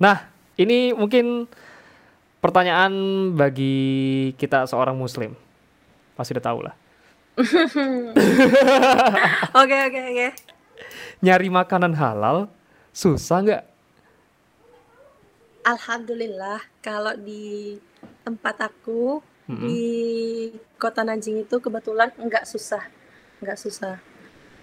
[0.03, 0.27] Nah,
[0.59, 1.47] ini mungkin
[2.43, 2.91] pertanyaan
[3.39, 5.39] bagi kita seorang muslim.
[6.19, 6.75] Pasti udah tahu lah.
[9.63, 10.29] Oke oke oke.
[11.19, 12.47] Nyari makanan halal
[12.95, 13.63] Susah nggak?
[15.65, 17.81] Alhamdulillah kalau di
[18.21, 19.61] tempat aku Mm-mm.
[19.65, 19.83] di
[20.77, 22.85] kota Nanjing itu kebetulan nggak susah,
[23.41, 23.97] nggak susah.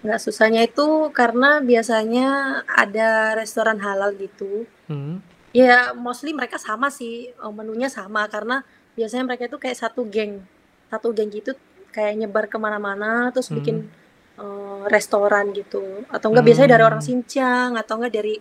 [0.02, 2.26] Nggak susahnya itu karena biasanya
[2.66, 4.66] ada restoran halal gitu.
[4.90, 5.22] Hmm.
[5.54, 8.66] Ya mostly mereka sama sih, eh, menunya sama karena
[8.98, 10.42] biasanya mereka itu kayak satu geng,
[10.90, 11.54] satu geng gitu
[11.94, 14.00] kayak nyebar ke mana-mana terus bikin Hmm.
[14.42, 16.02] eh, restoran gitu.
[16.10, 17.08] Atau enggak biasanya dari orang Hmm.
[17.22, 18.34] Xinjiang atau enggak dari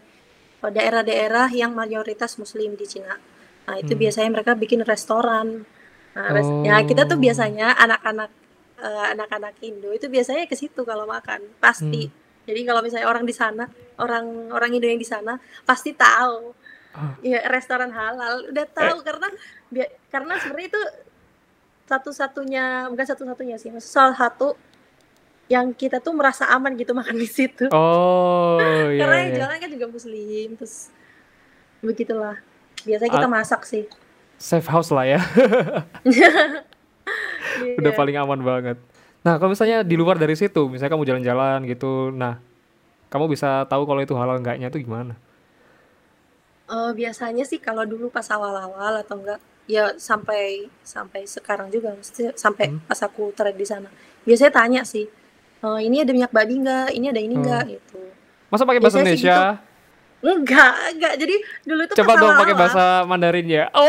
[0.63, 3.17] daerah-daerah yang mayoritas Muslim di Cina.
[3.61, 4.01] Nah itu Hmm.
[4.03, 5.65] biasanya mereka bikin restoran.
[6.11, 7.23] Nah, res- ya kita tuh Oh.
[7.23, 8.29] biasanya anak-anak
[8.77, 12.09] eh, anak-anak Indo itu biasanya ke situ kalau makan pasti.
[12.09, 12.13] Hmm.
[12.43, 16.49] Jadi kalau misalnya orang di sana, orang orang Indo yang di sana pasti tahu
[16.91, 17.13] Ah.
[17.21, 18.73] ya restoran halal udah Eh.
[18.73, 19.29] tahu karena
[19.69, 20.81] bia- karena sebenarnya itu
[21.85, 24.55] satu-satunya bukan satu-satunya sih salah satu
[25.51, 28.59] yang kita tuh merasa aman gitu makan di situ Oh,
[28.95, 29.37] iya karena yang iya.
[29.37, 30.75] jualan kan juga muslim terus
[31.85, 32.35] begitulah
[32.87, 33.85] biasanya kita masak sih
[34.41, 35.21] safe house lah ya.
[37.79, 37.93] Udah Iya.
[37.93, 38.77] paling aman banget.
[39.21, 42.41] Nah, kalau misalnya di luar dari situ, misalnya kamu jalan-jalan gitu, nah,
[43.13, 45.13] kamu bisa tahu kalau itu halal enggaknya itu gimana?
[46.71, 51.91] Eh, biasanya sih kalau dulu pas awal-awal atau enggak ya sampai sampai sekarang juga
[52.43, 52.79] sampai Hmm.
[52.87, 53.89] pas aku trade di sana
[54.27, 55.03] biasanya tanya sih
[55.61, 57.43] "Eh, ini ada minyak babi enggak ini ada ini Hmm.
[57.45, 57.99] enggak gitu.
[58.49, 59.29] Masa pakai bahasa biasanya sih gitu.
[59.29, 59.69] Indonesia?
[60.21, 61.13] enggak enggak.
[61.17, 61.35] Jadi
[61.65, 63.65] dulu itu Coba dong pakai bahasa Mandarin ya.
[63.73, 63.85] Oh,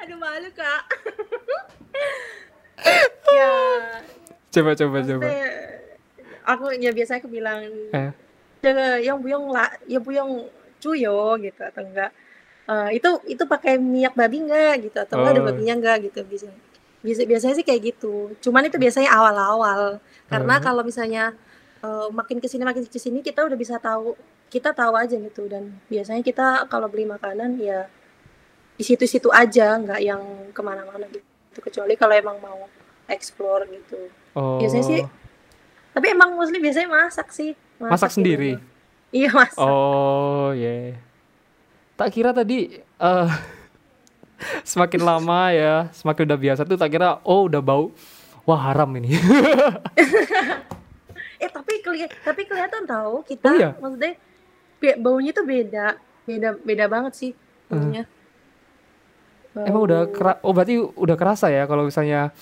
[0.00, 0.16] aduh.
[0.18, 0.82] Malu kak.
[3.28, 3.50] Ya.
[4.54, 5.26] Coba coba coba.
[5.26, 5.50] maksudnya
[6.46, 7.60] aku ya biasanya aku bilang
[7.90, 8.10] Eh,
[8.62, 10.46] jaga yang buyong lah yang buyong
[10.78, 12.14] cuyo gitu atau enggak.
[12.70, 16.22] Eh, itu itu pakai minyak babi enggak gitu atau enggak ada oh, babinya enggak gitu
[16.22, 16.48] bisa
[17.02, 18.34] bisa biasanya sih kayak gitu.
[18.42, 20.02] Cuman itu biasanya awal-awal.
[20.26, 21.34] Karena eh, kalau misalnya
[21.82, 24.18] eh, makin ke sini makin ke sini kita udah bisa tahu
[24.50, 25.46] kita tahu aja gitu.
[25.46, 27.86] Dan biasanya kita kalau beli makanan ya
[28.78, 30.22] di situ-situ aja nggak yang
[30.54, 31.24] ke mana-mana gitu.
[31.58, 32.66] Kecuali kalau emang mau
[33.10, 33.98] explore gitu.
[34.38, 35.10] Biasanya sih oh,
[35.94, 37.58] tapi emang muslim biasanya masak sih.
[37.78, 38.50] Masak masak di sendiri.
[38.54, 38.76] rumah
[39.12, 39.64] iya masak.
[39.64, 40.94] Oh, ya.
[41.98, 43.30] Tak kira tadi eh
[44.62, 47.90] semakin lama ya, semakin udah biasa tuh tak kira oh udah bau.
[48.42, 49.12] Wah, haram ini.
[51.38, 53.70] Eh tapi keli tapi kelihatan tahu Oh kita iya.
[53.78, 54.18] maksudnya
[54.98, 57.30] baunya tuh beda, beda beda banget sih
[57.68, 58.02] Eh, baunya.
[59.54, 62.34] emang udah kera oh berarti udah kerasa ya kalau misalnya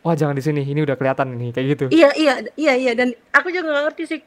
[0.00, 1.84] wah jangan di sini, ini udah kelihatan ini kayak gitu.
[1.88, 4.20] Iya iya iya iya dan aku juga nggak ngerti sih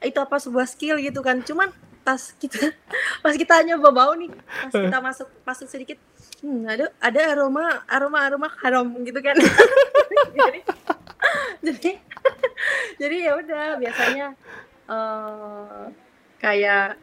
[0.00, 1.42] itu apa sebuah skill gitu kan.
[1.42, 1.74] Cuman
[2.06, 2.70] pas kita
[3.24, 4.30] pas kita nyoba bau nih,
[4.70, 5.98] pas kita masuk masuk sedikit,
[6.40, 9.36] hmm, ada ada aroma aroma aroma haram gitu kan.
[10.36, 10.60] jadi
[11.60, 11.92] jadi
[12.96, 14.26] jadi ya udah biasanya
[14.86, 15.82] eh
[16.36, 16.96] kayak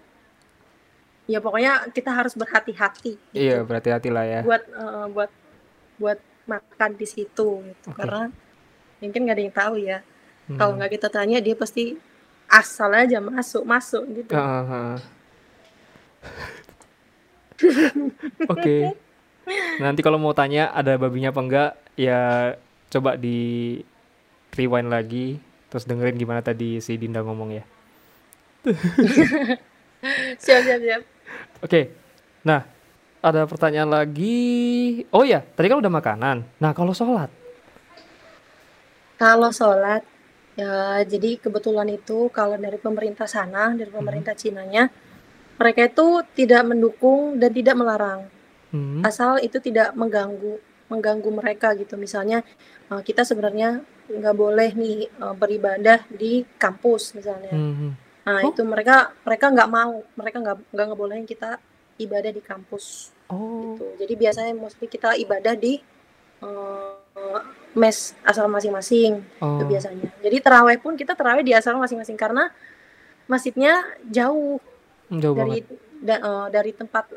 [1.28, 4.42] ya pokoknya kita harus berhati-hati Iya, gitu berhati-hati lah ya.
[4.42, 5.32] buat eh, buat
[5.98, 8.00] buat makan di situ gitu Oke.
[8.00, 8.32] karena
[8.98, 10.00] mungkin nggak ada yang tahu ya
[10.56, 10.80] kalau Hmm.
[10.80, 12.00] nggak kita tanya dia pasti
[12.48, 14.98] asal aja masuk masuk gitu Heeh, heeh.
[18.54, 18.78] Oke.
[19.80, 22.54] Nanti kalau mau tanya ada babinya apa enggak, ya
[22.90, 23.78] coba di
[24.54, 25.38] rewind lagi,
[25.70, 27.64] terus dengerin gimana tadi si Dinda ngomong ya.
[30.44, 31.02] siap siap siap
[31.62, 31.82] Oke.
[32.44, 32.64] Nah,
[33.20, 34.38] ada pertanyaan lagi.
[35.12, 36.38] Oh ya, tadi kan udah makanan.
[36.60, 37.30] Nah, kalau sholat.
[39.18, 40.06] kalau sholat
[40.54, 43.98] ya jadi kebetulan itu kalau dari pemerintah sana dari Hmm.
[43.98, 44.90] pemerintah Cinanya
[45.58, 48.30] mereka itu tidak mendukung dan tidak melarang
[48.78, 49.02] Hmm.
[49.02, 50.54] asal itu tidak mengganggu
[50.88, 52.46] mengganggu mereka gitu misalnya
[52.88, 57.92] eh, kita sebenarnya nggak boleh nih eh, beribadah di kampus misalnya Hmm.
[58.24, 61.58] nah Oh, itu mereka mereka nggak mau mereka nggak nggak ngebolehin kita
[61.98, 63.74] ibadah di kampus oh.
[63.74, 65.80] gitu jadi biasanya mesti kita ibadah di
[66.40, 67.42] eh,
[67.74, 69.66] mes asrama masing-masing itu Oh.
[69.66, 72.50] biasanya jadi terawih pun kita terawih di asrama masing-masing karena
[73.26, 73.74] masjidnya
[74.08, 74.62] jauh
[75.08, 75.64] Hmm, Jauh dari
[76.04, 77.08] da- eh, dari tempat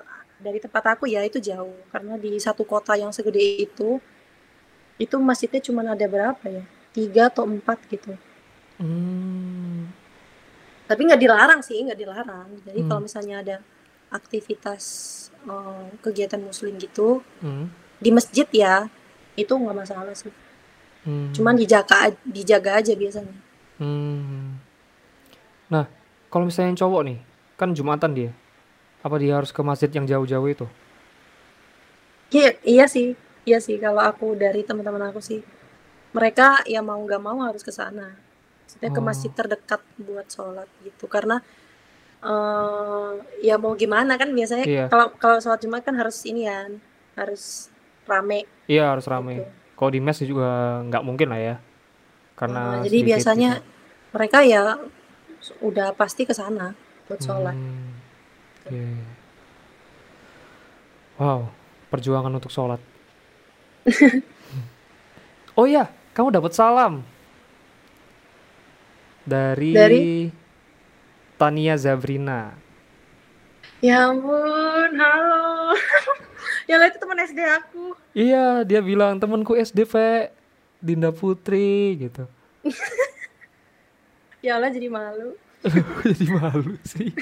[0.40, 4.00] dari tempat aku ya itu jauh karena di satu kota yang segede itu
[4.96, 8.12] itu masjidnya cuma ada berapa ya tiga atau empat gitu
[8.80, 9.92] Hmm.
[10.88, 13.06] tapi nggak dilarang sih nggak dilarang jadi kalau Hmm.
[13.06, 13.56] misalnya ada
[14.10, 14.84] aktivitas
[15.40, 17.68] eh, kegiatan muslim gitu Hmm.
[17.96, 18.88] di masjid ya
[19.34, 20.32] itu nggak masalah sih
[21.32, 21.60] cuman Hmm.
[21.60, 23.36] dijaga a- dijaga aja biasanya
[23.76, 24.60] Hmm.
[25.72, 25.88] Nah,
[26.28, 27.18] kalau misalnya yang cowok nih,
[27.56, 28.30] kan Jumatan dia.
[29.00, 30.66] Apa dia harus ke masjid yang jauh-jauh itu?
[32.30, 35.42] iya iya sih iya sih kalau aku dari teman-teman aku sih
[36.14, 38.14] mereka ya mau nggak mau harus ke sana
[38.62, 39.36] maksudnya ke masjid Oh.
[39.36, 41.42] terdekat buat sholat gitu karena
[42.22, 43.10] eh
[43.42, 44.86] ya mau gimana kan biasanya Iya.
[44.86, 46.78] kalau kalau sholat Jumat kan harus ini kan
[47.18, 47.66] harus
[48.06, 49.14] rame Iya harus gitu.
[49.18, 49.34] rame.
[49.74, 50.46] Kalau di mes juga
[50.86, 51.54] nggak mungkin lah ya,
[52.36, 53.66] karena jadi sedikit biasanya gitu.
[54.14, 54.62] mereka ya
[55.58, 56.76] udah pasti ke sana
[57.08, 57.56] buat sholat.
[57.58, 57.98] Hmm,
[58.70, 58.86] oke.
[61.18, 61.50] Wow,
[61.90, 62.80] perjuangan untuk sholat.
[65.58, 67.04] Oh iya, kamu dapat salam
[69.26, 70.08] dari Dari
[71.36, 72.54] Tania Zabrina.
[73.82, 75.74] ya ampun, halo.
[76.70, 77.92] ya itu teman SD aku.
[78.16, 80.32] Iya, dia bilang temanku SD, Ve.
[80.80, 82.24] Dinda Putri gitu.
[84.40, 85.36] Ya Allah jadi malu.
[86.08, 87.12] Jadi malu sih.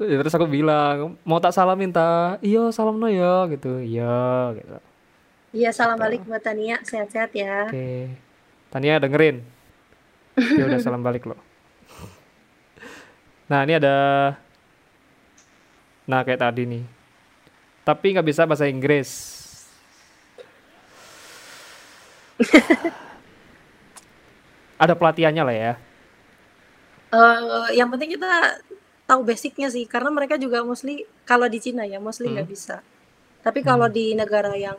[0.00, 4.04] Ya, Terus aku bilang, mau tak salam minta, iya salam no ya gitu, iya
[4.58, 4.74] gitu.
[5.56, 6.02] Iya salam Gitu.
[6.02, 7.54] balik buat Tania, sehat-sehat ya.
[7.68, 8.10] Oke,
[8.72, 9.36] Tania dengerin,
[10.54, 11.38] dia udah salam balik loh.
[13.48, 13.94] Nah ini ada,
[16.04, 16.84] nah kayak tadi nih,
[17.84, 19.10] tapi nggak bisa bahasa Inggris.
[24.82, 25.72] Ada pelatihannya lah ya.
[27.14, 28.58] Eh, yang penting kita
[29.04, 32.54] tahu basicnya sih, karena mereka juga mostly kalau di Cina ya mostly nggak Hmm.
[32.54, 32.76] bisa.
[33.40, 33.94] Tapi kalau Hmm.
[33.94, 34.76] di negara yang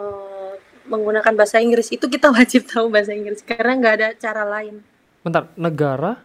[0.00, 0.54] eh,
[0.86, 4.80] menggunakan bahasa Inggris itu kita wajib tahu bahasa Inggris karena nggak ada cara lain.
[5.20, 6.16] Bentar, negara?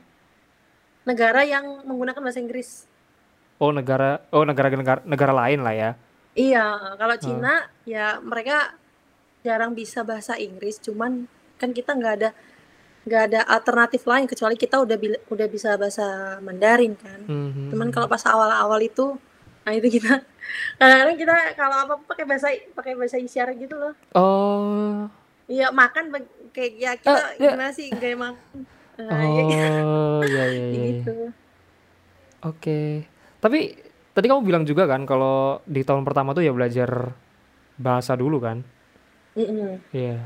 [1.03, 2.88] Negara yang menggunakan bahasa Inggris.
[3.55, 5.91] Oh negara, oh negara negara, negara lain lah ya.
[6.36, 6.65] Iya,
[6.97, 7.15] kalau.
[7.19, 7.53] Cina
[7.84, 8.76] ya mereka
[9.43, 12.30] jarang bisa bahasa Inggris, cuman kan kita nggak ada
[13.06, 14.97] nggak ada alternatif lain kecuali kita udah
[15.30, 16.06] udah bisa bahasa
[16.41, 17.22] Mandarin kan.
[17.70, 18.14] Cuman kalau Hmm.
[18.14, 19.14] pas awal-awal itu,
[19.62, 20.26] nah itu kita
[20.80, 23.93] kadang-kadang kita kalau apa pakai bahasa pakai bahasa isyarat gitu loh.
[24.12, 25.06] Oh,
[25.45, 26.10] Iya makan
[26.49, 27.53] kayak ya eh, kita ya.
[27.53, 28.66] gimana sih gaya makan.
[28.95, 29.68] Nah, ya, gitu.
[29.86, 30.66] Oh, ya ya ya.
[30.66, 30.82] ya.
[30.88, 31.16] gitu.
[32.41, 33.06] Oke.
[33.38, 33.60] Tapi
[34.12, 37.14] tadi kamu bilang juga kan kalau di tahun pertama tuh ya belajar
[37.78, 38.66] bahasa dulu kan?
[39.93, 40.18] Iya.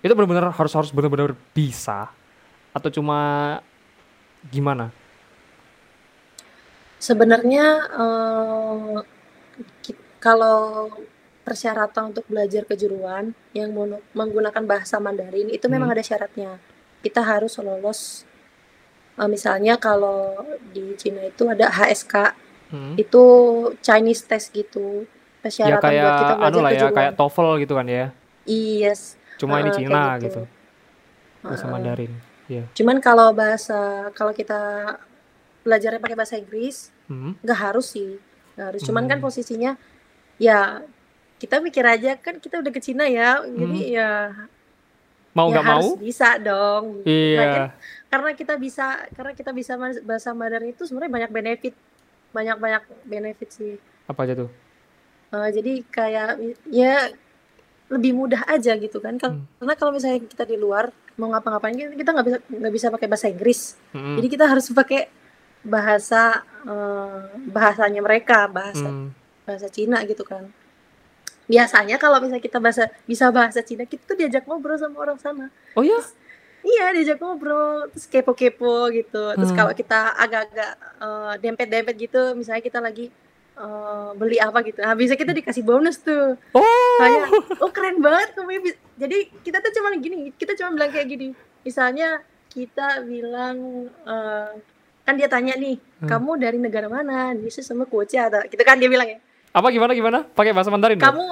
[0.00, 2.08] Itu benar-benar harus harus benar-benar bisa
[2.72, 3.18] atau cuma
[4.46, 4.88] gimana?
[6.96, 8.98] Sebenarnya eh,
[10.20, 10.88] kalau
[11.40, 13.72] persyaratan untuk belajar kejuruan yang
[14.12, 15.96] menggunakan bahasa Mandarin itu memang Hmm.
[15.96, 16.60] ada syaratnya.
[17.00, 18.24] Kita harus lolos
[19.16, 20.32] eh, misalnya kalau
[20.72, 22.32] di Cina itu ada HSK,
[22.70, 22.94] Hmm.
[22.96, 23.22] itu
[23.82, 25.04] Chinese test gitu.
[25.04, 26.96] Ya Persyaratan buat kayak kita anu belajar lah ya, kejuruan.
[26.96, 28.06] kayak TOEFL gitu kan ya.
[28.46, 30.24] Yes, Cuma ini heeh, Cina gitu.
[30.28, 30.42] gitu,
[31.40, 31.64] bahasa.
[31.66, 32.12] Mandarin.
[32.46, 32.64] Iya.
[32.76, 33.78] Cuman kalau bahasa
[34.12, 34.58] kalau kita
[35.60, 37.32] belajarnya pakai bahasa Inggris Hmm.
[37.40, 38.20] nggak harus sih,
[38.54, 38.80] nggak harus.
[38.84, 39.24] Cuman kan Hmm.
[39.24, 39.72] posisinya
[40.36, 40.84] ya
[41.36, 43.96] kita mikir aja kan kita udah ke Cina ya, jadi Hmm.
[43.96, 44.10] ya
[45.30, 45.80] Mau ya nggak mau?
[45.80, 47.00] harus bisa dong.
[47.02, 47.72] Iya.
[48.10, 49.72] karena kita bisa karena kita bisa
[50.02, 51.74] bahasa Mandarin itu sebenarnya banyak benefit,
[52.30, 53.74] banyak-banyak benefit sih.
[54.04, 54.50] Apa aja tuh?
[55.30, 56.30] Eh, jadi kayak
[56.66, 57.06] ya
[57.90, 59.18] lebih mudah aja gitu kan.
[59.18, 59.44] Hmm.
[59.58, 60.88] Karena kalau misalnya kita di luar
[61.18, 63.74] mau ngapa-ngapain kita nggak bisa nggak bisa pakai bahasa Inggris.
[63.90, 64.16] Hmm.
[64.16, 65.10] Jadi kita harus pakai
[65.60, 67.18] bahasa eh,
[67.50, 69.10] bahasanya mereka, bahasa Hmm.
[69.44, 70.46] bahasa Cina gitu kan.
[71.50, 75.50] Biasanya kalau misalnya kita bahasa bisa bahasa Cina, kita tuh diajak ngobrol sama orang sana.
[75.74, 75.98] Oh ya?
[76.60, 79.34] Iya, diajak ngobrol, terus kepo-kepo gitu.
[79.34, 79.58] Terus Hmm.
[79.58, 83.10] kalau kita agak-agak eh, dempet-dempet gitu, misalnya kita lagi
[83.60, 84.80] eh, beli apa gitu.
[84.80, 86.40] Nah, bisa kita dikasih bonus tuh.
[86.56, 86.96] Oh.
[86.98, 87.28] Kayak,
[87.60, 88.60] oh keren banget kamu ya."
[89.00, 91.28] Jadi kita tuh cuma gini, kita cuma bilang kayak gini.
[91.60, 94.52] Misalnya kita bilang eh,
[95.04, 96.08] kan dia tanya nih, Hmm.
[96.08, 97.36] kamu dari negara mana?
[97.36, 98.48] Dia sama kuoci ada.
[98.48, 99.18] Gitu kan dia bilang ya.
[99.52, 100.18] Apa gimana gimana?
[100.24, 100.96] Pakai bahasa Mandarin?
[100.96, 101.26] Kamu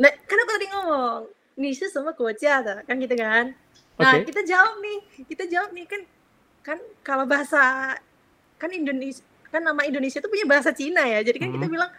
[0.00, 1.20] nah, kan aku tadi ngomong,
[1.60, 2.80] nih sama kuoci ada.
[2.88, 3.52] Kan gitu kan.
[4.00, 4.98] Nah, kita jawab nih.
[5.28, 6.00] Kita jawab nih kan
[6.60, 7.96] kan kalau bahasa
[8.60, 11.20] kan Indonesia kan nama Indonesia tuh punya bahasa Cina ya.
[11.20, 11.74] Jadi kan kita Hmm.
[11.74, 11.90] bilang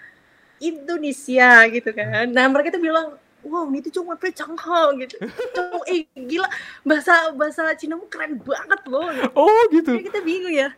[0.58, 2.26] Indonesia gitu kan.
[2.28, 5.18] Nah, mereka tuh bilang, "Wow, itu cuma pecangho gitu."
[5.52, 6.48] Cuma eh gila
[6.82, 9.10] bahasa bahasa Cinamu keren banget loh.
[9.10, 9.30] gitu.
[9.34, 9.92] Oh gitu.
[9.98, 10.70] Kan kita bingung ya.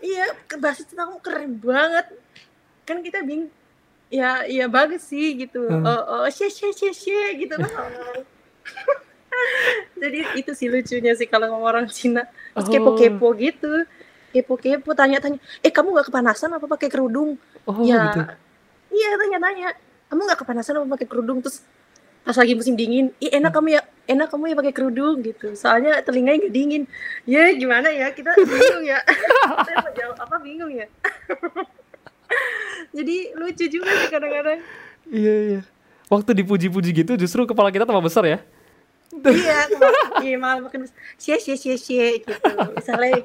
[0.00, 2.06] iya, bahasa Cinamu keren banget.
[2.84, 3.50] Kan kita bingung.
[4.08, 5.64] Ya, ya bagus sih gitu.
[5.64, 5.82] Hmm.
[5.82, 7.68] Oh, oh, xie xie xie xie gitu loh.
[9.96, 12.28] Jadi itu sih lucunya sih kalau ngomong orang Cina.
[12.52, 12.72] Terus Oh.
[12.72, 13.72] kepo-kepo gitu.
[14.32, 17.36] Kepo-kepo tanya-tanya, "Eh, kamu nggak kepanasan apa pakai kerudung?"
[17.68, 18.20] Oh ya, gitu.
[18.96, 19.76] iya tanya-tanya.
[20.08, 21.44] Kamu nggak kepanasan apa pakai kerudung?
[21.44, 21.60] Terus
[22.22, 25.52] pas lagi musim dingin, ih enak kamu ya, enak kamu ya pakai kerudung gitu.
[25.52, 26.82] Soalnya telinganya nggak dingin.
[27.28, 28.98] Ya gimana ya, kita bingung ya.
[29.68, 30.86] Kita mau jawab apa bingung ya.
[32.96, 34.60] Jadi lucu juga sih kadang-kadang.
[35.10, 35.60] Iya iya.
[36.08, 38.38] Waktu dipuji-puji gitu justru kepala kita tambah besar ya.
[39.12, 39.68] iya
[40.24, 40.88] iya malah makan
[41.20, 42.32] cie cie cie cie gitu
[42.72, 43.20] misalnya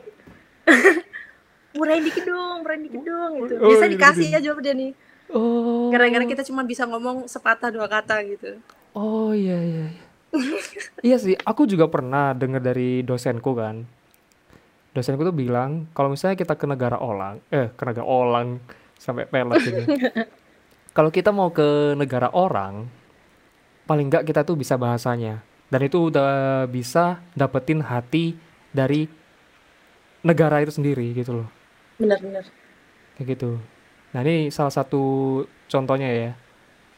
[1.78, 4.36] murahin dikit dong murahin dikit dong gitu Oh, biasa gitu, dikasih gitu.
[4.36, 4.92] ya jawab dia nih
[5.28, 5.92] Oh.
[5.92, 8.56] gara-gara kita cuma bisa ngomong sepatah dua kata gitu
[8.96, 9.86] Oh iya iya.
[10.34, 10.58] iya.
[11.06, 13.86] iya sih, aku juga pernah dengar dari dosenku kan.
[14.90, 18.58] Dosenku tuh bilang kalau misalnya kita ke negara orang, eh ke negara orang
[18.98, 19.84] sampai pelet ini.
[20.98, 22.90] kalau kita mau ke negara orang,
[23.86, 25.46] paling nggak kita tuh bisa bahasanya.
[25.70, 28.34] Dan itu udah bisa dapetin hati
[28.74, 29.06] dari
[30.22, 31.48] negara itu sendiri gitu loh.
[31.98, 32.46] benar-benar
[33.18, 33.58] Kayak gitu.
[34.14, 35.02] Nah, ini salah satu
[35.68, 36.32] contohnya ya.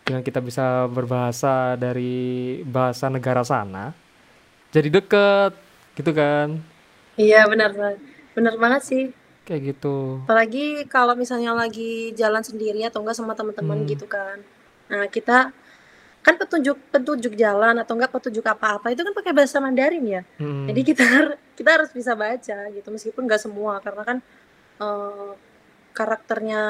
[0.04, 3.94] Dengan kita bisa berbahasa dari bahasa negara sana,
[4.74, 5.54] jadi deket
[5.96, 6.58] gitu kan.
[7.16, 7.76] iya benar
[8.34, 9.04] benar banget sih
[9.44, 10.24] Kayak gitu.
[10.24, 13.90] apalagi kalau misalnya lagi jalan sendiri atau enggak sama teman-teman Hmm.
[13.90, 14.40] gitu kan
[14.88, 15.52] nah kita
[16.30, 20.70] kan petunjuk petunjuk jalan atau enggak petunjuk apa-apa itu kan pakai bahasa Mandarin ya Mm,
[20.70, 21.06] jadi kita
[21.58, 24.18] kita harus bisa baca gitu meskipun nggak semua karena kan
[24.78, 25.32] eh,
[25.98, 26.62] karakternya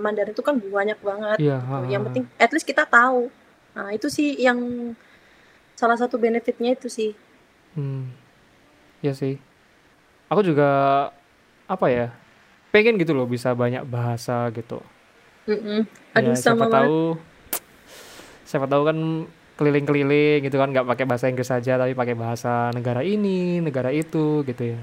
[0.00, 1.92] Mandarin itu kan banyak banget Iya, gitu.
[1.92, 3.28] yang penting at least kita tahu
[3.76, 4.56] nah itu sih yang
[5.74, 7.12] salah satu benefitnya itu sih
[7.74, 8.06] Hmm.
[9.02, 9.34] Iya sih.
[10.30, 10.70] Aku juga
[11.66, 12.14] apa ya?
[12.70, 14.78] Pengen gitu loh bisa banyak bahasa gitu.
[15.50, 15.82] Mm-mm.
[15.82, 17.18] Ya, aduh siapa sama tahu
[18.54, 18.98] siapa tahu kan
[19.58, 24.46] keliling-keliling gitu kan nggak pakai bahasa Inggris saja tapi pakai bahasa negara ini, negara itu
[24.46, 24.78] gitu ya.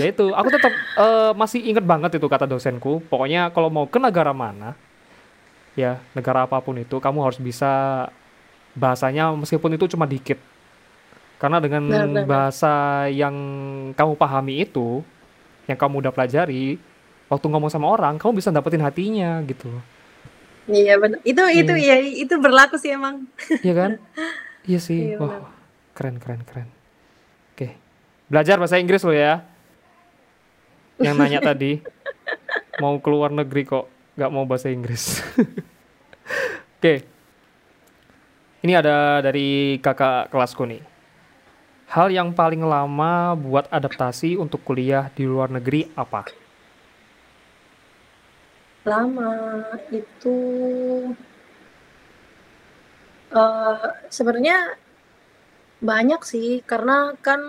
[0.00, 3.04] Ya itu aku tetap eh, masih inget banget itu kata dosenku.
[3.12, 4.72] Pokoknya kalau mau ke negara mana
[5.76, 8.08] ya negara apa pun itu kamu harus bisa
[8.72, 10.40] bahasanya meskipun itu cuma dikit.
[11.36, 11.84] Karena dengan
[12.24, 13.36] bahasa yang
[13.92, 15.04] kamu pahami itu
[15.68, 16.80] yang kamu udah pelajari
[17.30, 19.70] waktu ngomong sama orang kamu bisa dapetin hatinya gitu
[20.68, 21.18] Iya benar.
[21.24, 21.96] Itu itu Iya.
[21.96, 23.24] ya itu berlaku sih emang.
[23.62, 23.90] Iya kan?
[24.68, 25.16] Iya sih.
[25.16, 25.48] Iya, wah
[25.96, 26.68] keren keren keren.
[27.56, 27.80] Oke.
[28.28, 29.40] Belajar bahasa Inggris lo ya.
[31.00, 31.80] Yang nanya tadi
[32.76, 33.88] mau keluar negeri kok
[34.20, 35.24] nggak mau bahasa Inggris.
[36.76, 37.08] Oke.
[38.60, 40.84] Ini ada dari kakak kelasku nih.
[41.90, 46.28] Hal yang paling lama buat adaptasi untuk kuliah di luar negeri apa
[48.84, 49.32] Lama
[49.92, 50.38] itu
[53.30, 54.74] eh sebenarnya
[55.80, 57.40] banyak sih karena kan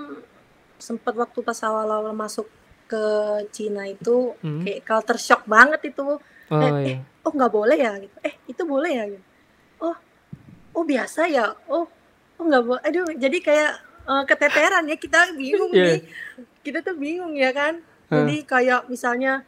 [0.77, 2.47] sempat waktu pas awal-awal masuk
[2.85, 3.03] ke
[3.49, 4.61] Cina itu Hmm.
[4.61, 6.19] kayak culture shock banget itu.
[6.51, 8.17] oh Eh, eh, iya oh nggak boleh ya gitu.
[8.21, 9.25] Eh, itu boleh ya gitu.
[9.79, 9.95] Oh,
[10.73, 11.55] oh biasa ya.
[11.65, 11.87] Oh,
[12.35, 12.81] oh nggak boleh.
[12.83, 13.71] Aduh, jadi kayak
[14.03, 15.85] eh, keteteran ya kita bingung Iya.
[15.95, 15.99] nih.
[16.61, 17.79] Kita tuh bingung ya kan.
[18.11, 18.15] Hah.
[18.21, 19.47] Jadi kayak misalnya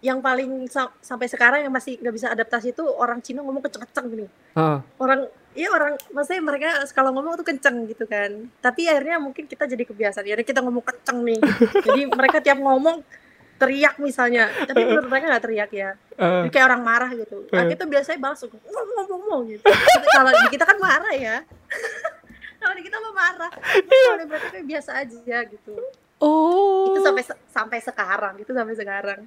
[0.00, 4.06] yang paling sa- sampai sekarang yang masih nggak bisa adaptasi itu orang Cina ngomong kenceng-kenceng
[4.08, 4.26] gini.
[4.54, 8.30] Ah, Orang Iya orang, maksudnya mereka kalau ngomong tuh kenceng gitu kan.
[8.60, 10.22] Tapi akhirnya mungkin kita jadi kebiasaan.
[10.22, 11.42] Ya kita ngomong kenceng nih.
[11.90, 13.02] Jadi mereka tiap ngomong
[13.58, 14.46] teriak misalnya.
[14.46, 15.90] Tapi menurut mereka nggak teriak ya.
[16.14, 17.50] eh, Jadi kayak orang marah gitu.
[17.50, 17.74] Nah, Eh.
[17.74, 19.66] kita biasanya balas ngomong ngomong gitu.
[20.14, 21.36] Kalau di kita kan marah ya.
[22.62, 23.50] kalau di kita mah marah.
[23.50, 25.74] Tapi Kalau mereka kayak biasa aja gitu.
[26.22, 29.20] oh Itu sampai sampai sekarang, itu sampai sekarang.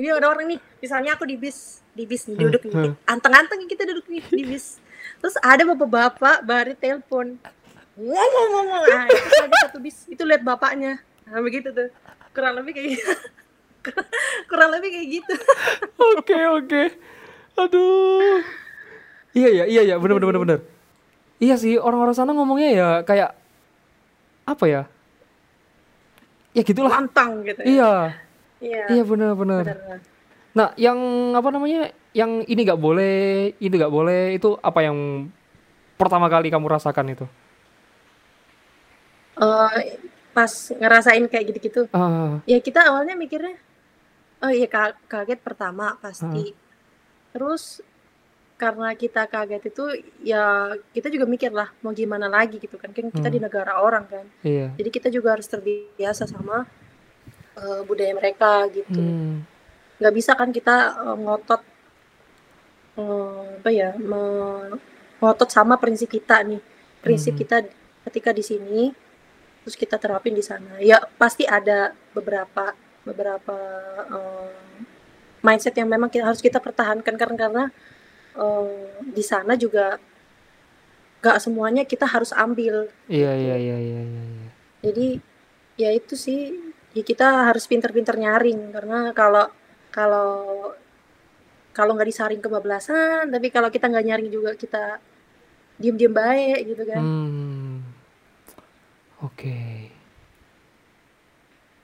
[0.00, 2.94] Ini ada orang nih, misalnya aku di bis, di bis nih duduk nih, Hmm.
[3.04, 4.80] anteng-anteng kita duduk nih di bis.
[5.20, 7.36] Terus ada bapak-bapak baru telepon.
[8.00, 8.84] Ngomong ngomong.
[8.88, 11.04] Nah, itu lagi satu bis, itu lihat bapaknya.
[11.28, 11.92] Nah, begitu tuh.
[12.32, 13.12] Kurang lebih kayak gitu.
[14.48, 15.34] Kurang lebih kayak gitu.
[16.16, 16.82] Oke oke.
[17.60, 18.40] Aduh.
[19.36, 20.60] Iya ya iya ya bener bener bener bener.
[21.36, 23.36] Iya sih orang-orang sana ngomongnya ya kayak
[24.48, 24.82] apa ya?
[26.56, 26.88] Ya gitulah.
[26.88, 27.68] Lantang gitu ya.
[27.68, 27.92] Iya
[28.60, 28.84] Iya.
[28.92, 29.64] iya bener bener.
[29.64, 29.98] benar.
[30.52, 30.98] Nah yang
[31.32, 31.90] apa namanya?
[32.10, 33.18] Yang ini nggak boleh,
[33.56, 35.30] itu nggak boleh itu apa yang
[35.94, 37.26] pertama kali kamu rasakan itu?
[39.40, 39.96] Eh,
[40.30, 43.58] pas ngerasain kayak gitu-gitu Ah ya kita awalnya mikirnya
[44.38, 46.54] oh iya ka- kaget pertama pasti
[47.34, 47.82] terus
[48.54, 49.84] karena kita kaget itu
[50.22, 53.34] ya kita juga mikir lah mau gimana lagi gitu kan kan kita Hmm.
[53.34, 54.70] di negara orang kan iya.
[54.76, 56.62] jadi kita juga harus terbiasa sama
[57.56, 59.42] eh, budaya mereka gitu Hmm.
[59.98, 61.62] nggak bisa kan kita eh, ngotot
[62.96, 63.90] eh, apa ya
[65.20, 66.60] ngotot sama prinsip kita nih
[67.00, 67.40] prinsip Mhm.
[67.40, 67.56] kita
[68.08, 68.82] ketika di sini
[69.60, 72.72] terus kita terapin di sana ya pasti ada beberapa
[73.04, 73.56] beberapa
[74.08, 74.50] eh,
[75.40, 77.64] mindset yang memang kita, harus kita pertahankan karena karena
[78.36, 79.96] eh, di sana juga
[81.20, 84.22] nggak semuanya kita harus ambil Iya iya iya iya iya.
[84.24, 84.48] iya.
[84.80, 85.06] jadi
[85.76, 89.46] ya itu sih ya kita harus pinter-pinter nyaring karena kalau
[89.94, 90.30] kalau
[91.70, 94.98] kalau nggak disaring kebablasan tapi kalau kita nggak nyaring juga kita
[95.78, 97.60] diem-diem baik gitu kan Hmm.
[99.20, 99.92] Oke.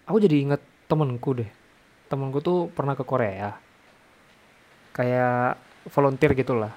[0.08, 1.50] Aku jadi inget temenku deh.
[2.08, 3.52] Temenku tuh pernah ke Korea.
[4.96, 5.60] Kayak
[5.92, 6.72] volunteer gitulah.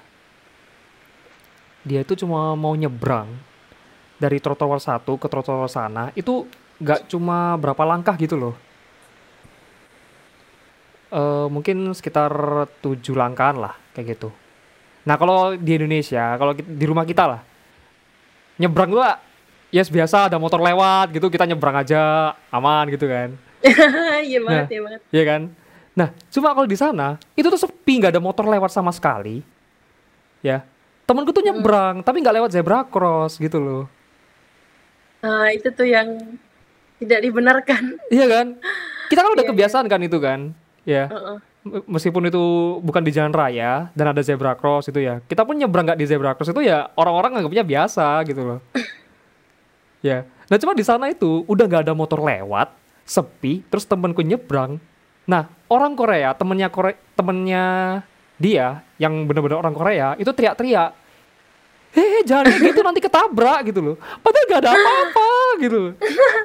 [1.80, 3.32] Dia itu cuma mau nyebrang
[4.20, 6.12] dari trotoar satu ke trotoar sana.
[6.12, 6.44] Itu
[6.80, 8.54] nggak cuma berapa langkah gitu loh.
[11.10, 12.30] Eh mungkin sekitar
[12.80, 14.32] tujuh langkahan lah kayak gitu.
[15.04, 17.40] Nah kalau di Indonesia, kalau di rumah kita lah,
[18.60, 19.02] nyebrang tuh
[19.72, 23.32] ya biasa ada motor lewat gitu kita nyebrang aja aman gitu kan
[24.28, 25.00] Iya banget, iya banget.
[25.08, 25.42] Iya kan
[25.90, 29.42] nah cuma kalau di sana itu tuh sepi nggak ada motor lewat sama sekali
[30.40, 30.62] ya
[31.02, 33.84] temenku tuh nyebrang tapi nggak lewat zebra cross gitu loh
[35.20, 36.16] Nah, itu tuh yang
[37.00, 37.82] tidak dibenarkan.
[38.08, 38.46] iya kan?
[39.08, 39.52] Kita kan udah Iya, iya.
[39.56, 40.40] kebiasaan kan itu kan?
[40.84, 41.08] Ya.
[41.08, 41.36] Heeh.
[41.60, 42.40] M- meskipun itu
[42.80, 45.20] bukan di jalan raya dan ada zebra cross itu ya.
[45.22, 48.60] Kita pun nyebrang nggak di zebra cross itu ya orang-orang nganggapnya biasa gitu loh.
[50.00, 50.24] Ya.
[50.48, 52.72] Nah cuma di sana itu udah nggak ada motor lewat
[53.04, 54.80] sepi terus temenku nyebrang.
[55.28, 57.64] Nah orang Korea temennya Korea temennya
[58.40, 60.96] dia yang bener-bener orang Korea itu teriak-teriak
[61.92, 63.96] hehe jangan kayak gitu nanti ketabrak gitu loh.
[64.24, 65.28] Padahal gak ada apa-apa
[65.60, 65.80] gitu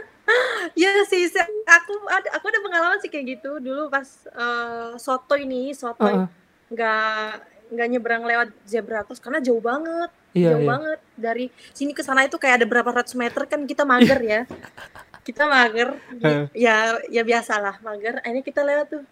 [0.76, 1.32] Iya sih,
[1.64, 6.28] aku ada aku ada pengalaman sih kayak gitu dulu pas eh, sotoy nih, sotoy Heeh.
[6.76, 7.30] nggak
[7.66, 10.70] nggak nyebrang lewat zebra cross karena jauh banget, Iya, jauh iya.
[10.70, 14.42] banget dari sini ke sana itu kayak ada berapa ratus meter kan kita mager ya,
[15.28, 16.46] kita mager, Heeh.
[16.54, 18.20] ya ya biasalah mager.
[18.22, 19.04] Akhirnya kita lewat tuh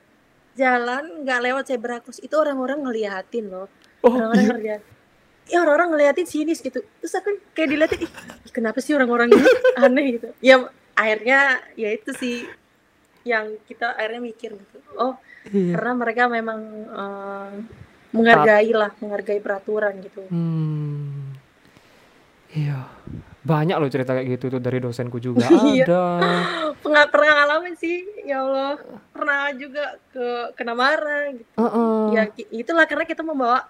[0.53, 3.71] jalan nggak lewat zebra cross itu orang-orang ngeliatin loh,
[4.05, 4.51] oh orang-orang iya.
[4.53, 4.81] ngeliat,
[5.49, 8.11] ya orang-orang ngeliatin sinis gitu, terus aku kayak diliatin, ih,
[8.53, 9.41] kenapa sih orang-orang ini
[9.81, 10.61] aneh gitu, ya
[10.93, 11.39] akhirnya
[11.73, 12.45] ya itu sih
[13.23, 15.15] yang kita akhirnya mikir gitu oh
[15.45, 15.75] Iya.
[15.75, 17.51] karena mereka memang eh,
[18.09, 21.35] menghargai lah menghargai peraturan gitu Hmm.
[22.49, 22.85] Iya.
[23.43, 25.83] Banyak loh cerita kayak gitu tuh dari dosenku juga Iya.
[25.83, 26.03] ada.
[26.79, 28.79] Penga- pernah ngalamin sih ya Allah
[29.09, 32.03] pernah juga ke kena marah gitu Heeh.
[32.13, 33.67] ya ki- itulah karena kita membawa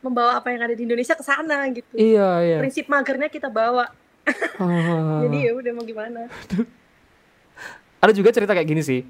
[0.00, 2.56] membawa apa yang ada di Indonesia ke sana gitu Iya, iya.
[2.58, 3.88] prinsip magernya kita bawa.
[5.24, 6.26] Jadi ya udah mau gimana
[7.98, 9.00] Ada juga cerita kayak gini sih.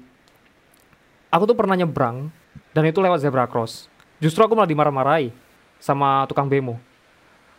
[1.27, 2.31] Aku tuh pernah nyebrang
[2.71, 3.91] dan itu lewat zebra cross.
[4.23, 5.35] Justru aku malah dimarah-marahi
[5.83, 6.79] sama tukang bemo.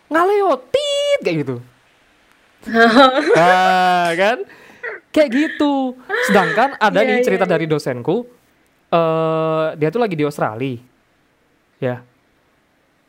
[0.09, 1.57] Ngaleo, tit kayak gitu.
[3.37, 4.39] Nah, kan?
[5.13, 5.93] Kayak gitu.
[6.25, 7.53] Sedangkan ada Iya, nih iya, cerita iya.
[7.53, 8.25] dari dosenku.
[8.87, 10.81] eh dia tuh lagi di Australia.
[11.77, 12.01] Ya.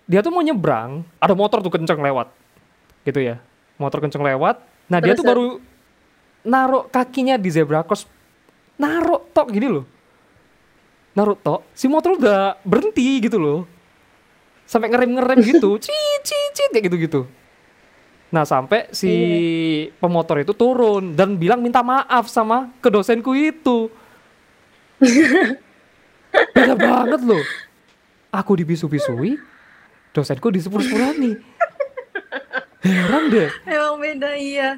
[0.04, 2.28] Dia tuh mau nyebrang, ada motor tuh kenceng lewat.
[3.08, 3.40] Gitu ya.
[3.78, 4.62] Motor kenceng lewat.
[4.90, 5.48] Nah, dia Terus, tuh baru
[6.42, 8.10] naruh kakinya di zebra cross.
[8.78, 9.86] Naruh tok gini loh.
[11.18, 13.60] Naruh tok, si motor udah berhenti gitu loh.
[14.70, 15.82] Sampai ngerem-ngerem gitu.
[15.82, 17.26] Cit cit cit kayak gitu-gitu.
[18.28, 19.12] Nah, sampai si
[20.04, 23.88] pemotor itu turun dan bilang minta maaf sama ke dosenku itu.
[26.54, 27.44] Beda banget loh.
[28.28, 29.40] Aku dibisu-bisui,
[30.12, 31.40] dosenku disepur-sepurani.
[32.80, 33.50] Heran deh.
[33.66, 34.78] emang beda iya.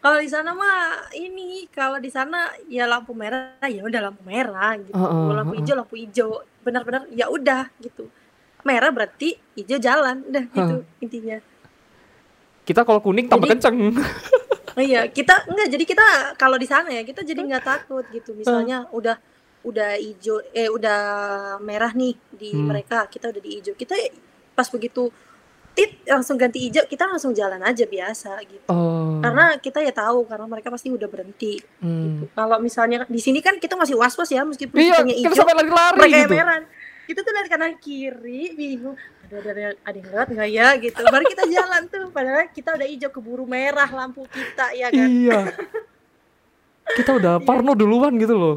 [0.00, 0.76] Kalau di sana mah
[1.12, 4.92] ini kalau di sana ya lampu merah ya udah lampu merah gitu.
[4.92, 5.60] Heeh, lampu heeh.
[5.60, 6.30] hijau lampu hijau.
[6.60, 8.08] Benar-benar ya udah gitu.
[8.60, 11.38] Merah berarti hijau jalan udah gitu intinya.
[12.62, 13.76] Kita kalau kuning tambah Jadi- kenceng.
[14.70, 16.04] oh iya kita enggak jadi kita
[16.34, 18.32] kalau di sana ya kita jadi nggak takut gitu.
[18.32, 19.20] Misalnya udah
[19.60, 20.98] udah hijau eh udah
[21.60, 22.72] merah nih di Hmm.
[22.72, 23.74] mereka kita udah di hijau.
[23.74, 23.92] Kita
[24.52, 25.12] pas begitu
[25.70, 29.22] tit langsung ganti hijau kita langsung jalan aja biasa gitu Oh.
[29.22, 32.26] karena kita ya tahu karena mereka pasti udah berhenti Hmm.
[32.32, 36.26] kalau misalnya di sini kan kita masih was was ya meskipun Iya, hijau mereka yang
[36.26, 36.34] gitu.
[36.34, 36.60] merah
[37.06, 38.94] kita tuh dari kanan kiri bingung
[39.24, 42.70] ada ada ada, ada yang lewat nggak ya gitu baru kita jalan tuh padahal kita
[42.74, 45.40] udah hijau keburu merah lampu kita ya kan Iya.
[46.90, 48.56] Kita udah parno duluan gitu loh.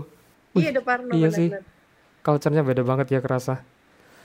[0.53, 1.53] Wih, iya depan iya sih.
[2.22, 3.61] Culture-nya beda banget ya kerasa.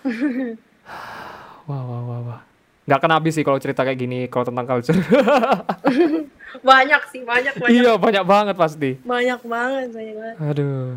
[1.68, 2.40] wah, wah, wah.
[2.88, 4.96] Nggak kena habis sih kalau cerita kayak gini kalau tentang culture.
[6.68, 8.96] banyak sih banyak banyak iya, banyak banget pasti.
[9.04, 10.96] banyak banget banyak banget Aduh.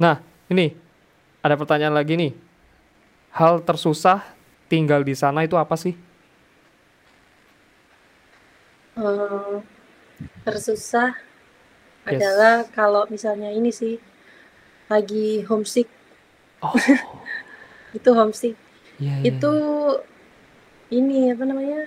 [0.00, 0.72] Nah, ini
[1.44, 2.32] ada pertanyaan lagi nih.
[3.36, 4.24] Hal tersusah
[4.72, 5.92] tinggal di sana itu apa sih?
[8.96, 9.56] Eh,
[10.42, 11.14] tersusah
[12.08, 12.24] Yes.
[12.24, 14.00] adalah kalau misalnya ini sih
[14.88, 15.84] lagi homesick
[16.64, 16.72] Oh,
[17.96, 18.56] itu homesick
[18.96, 20.00] iya, iya, itu iya.
[20.90, 21.80] Ini apa namanya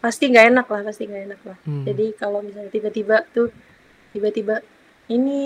[0.00, 1.84] pasti nggak enak lah pasti nggak enak lah Hmm.
[1.84, 3.52] jadi kalau misalnya tiba-tiba tuh
[4.10, 4.64] tiba-tiba
[5.06, 5.38] ini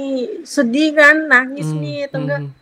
[0.46, 2.52] sedih kan nangis Hmm, nih atau hmm, enggak hmm.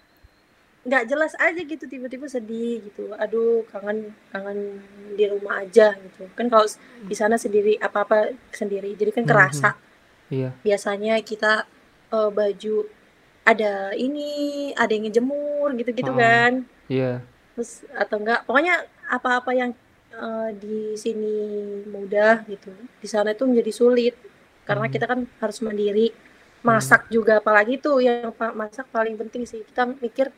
[0.83, 4.83] nggak jelas aja gitu tiba-tiba sedih gitu aduh kangen kangen
[5.15, 6.67] di rumah aja gitu kan kalau
[7.03, 9.31] di sana sendiri apa-apa sendiri jadi kan Mhm.
[9.31, 9.71] kerasa
[10.27, 10.51] Iya.
[10.59, 11.69] biasanya kita
[12.09, 12.77] eh, baju
[13.43, 14.27] ada ini
[14.73, 16.19] ada yang ngejemur gitu-gitu Heeh.
[16.19, 16.53] kan
[16.89, 17.13] Iya.
[17.53, 19.71] terus atau enggak pokoknya apa-apa yang
[20.13, 21.35] eh, di sini
[21.87, 22.71] mudah gitu.
[23.01, 24.15] Di sana itu menjadi sulit
[24.63, 24.93] karena Hmm.
[24.93, 26.13] kita kan harus mandiri
[26.61, 27.41] masak juga.
[27.41, 29.65] Apalagi tuh yang masak paling penting sih.
[29.65, 30.29] Kita mikir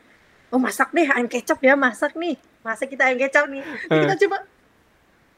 [0.49, 2.35] oh masak deh ayam kecap ya masak nih.
[2.61, 3.61] Masak kita ayam kecap nih.
[3.85, 4.37] Terus kita coba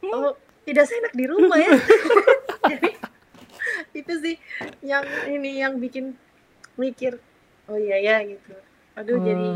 [0.06, 1.74] oh tidak seenak di rumah ya.
[2.72, 2.90] Jadi
[3.94, 4.36] itu sih
[4.82, 6.14] yang ini yang bikin
[6.76, 7.18] mikir
[7.66, 8.54] oh iya ya gitu.
[8.94, 9.50] Aduh jadi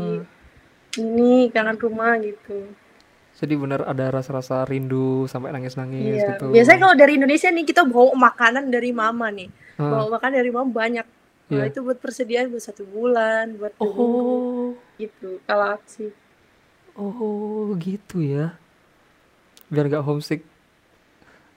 [0.92, 1.00] Oh.
[1.00, 2.68] ini kangen rumah gitu
[3.32, 6.52] Jadi benar ada rasa-rasa rindu sampai nangis-nangis Iya, gitu.
[6.52, 9.88] biasanya kalau dari Indonesia nih kita bawa makanan dari mama nih, Ah.
[9.88, 11.06] bawa makanan dari mama banyak.
[11.48, 11.68] Nah, Iya.
[11.68, 15.42] itu buat persediaan buat satu bulan, buat dua minggu, Oh, gitu.
[15.42, 16.10] Kalau aku sih,
[16.94, 18.54] oh gitu ya.
[19.66, 20.44] Biar nggak homesick.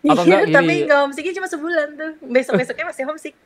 [0.02, 2.12] Atau iya, enggak tapi nggak homesicknya cuma sebulan tuh.
[2.26, 3.36] Besok besoknya masih homesick.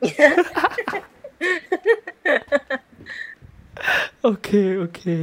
[4.20, 5.16] Oke, oke.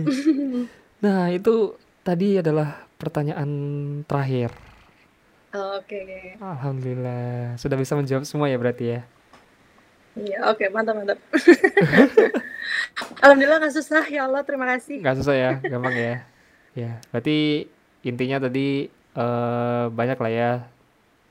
[0.98, 1.78] Nah, itu
[2.08, 3.50] tadi adalah pertanyaan
[4.08, 4.56] terakhir.
[5.52, 6.40] Oh, Oke, oke.
[6.40, 9.02] Alhamdulillah, sudah bisa menjawab semua ya berarti ya.
[10.16, 11.20] Iya, oke, mantap, mantap.
[13.24, 15.04] Alhamdulillah nggak susah ya Allah, terima kasih.
[15.04, 16.16] Nggak susah ya, gampang ya.
[16.78, 17.68] Ya, berarti
[18.08, 20.52] intinya tadi eh, banyak lah ya.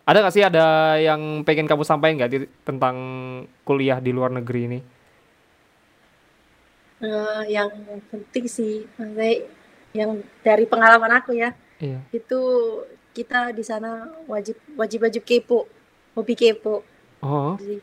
[0.07, 2.97] Ada nggak sih ada yang pengen kamu sampaikan nggak tentang
[3.67, 4.81] kuliah di luar negeri ini?
[6.97, 7.69] Eh, yang
[8.09, 9.45] penting sih, maksudnya
[9.97, 10.11] yang
[10.45, 12.01] dari pengalaman aku ya, Iya.
[12.13, 12.41] itu
[13.13, 15.65] kita di sana wajib wajib wajib kepo,
[16.13, 16.85] hobi kepo.
[17.25, 17.81] Oh, Jadi,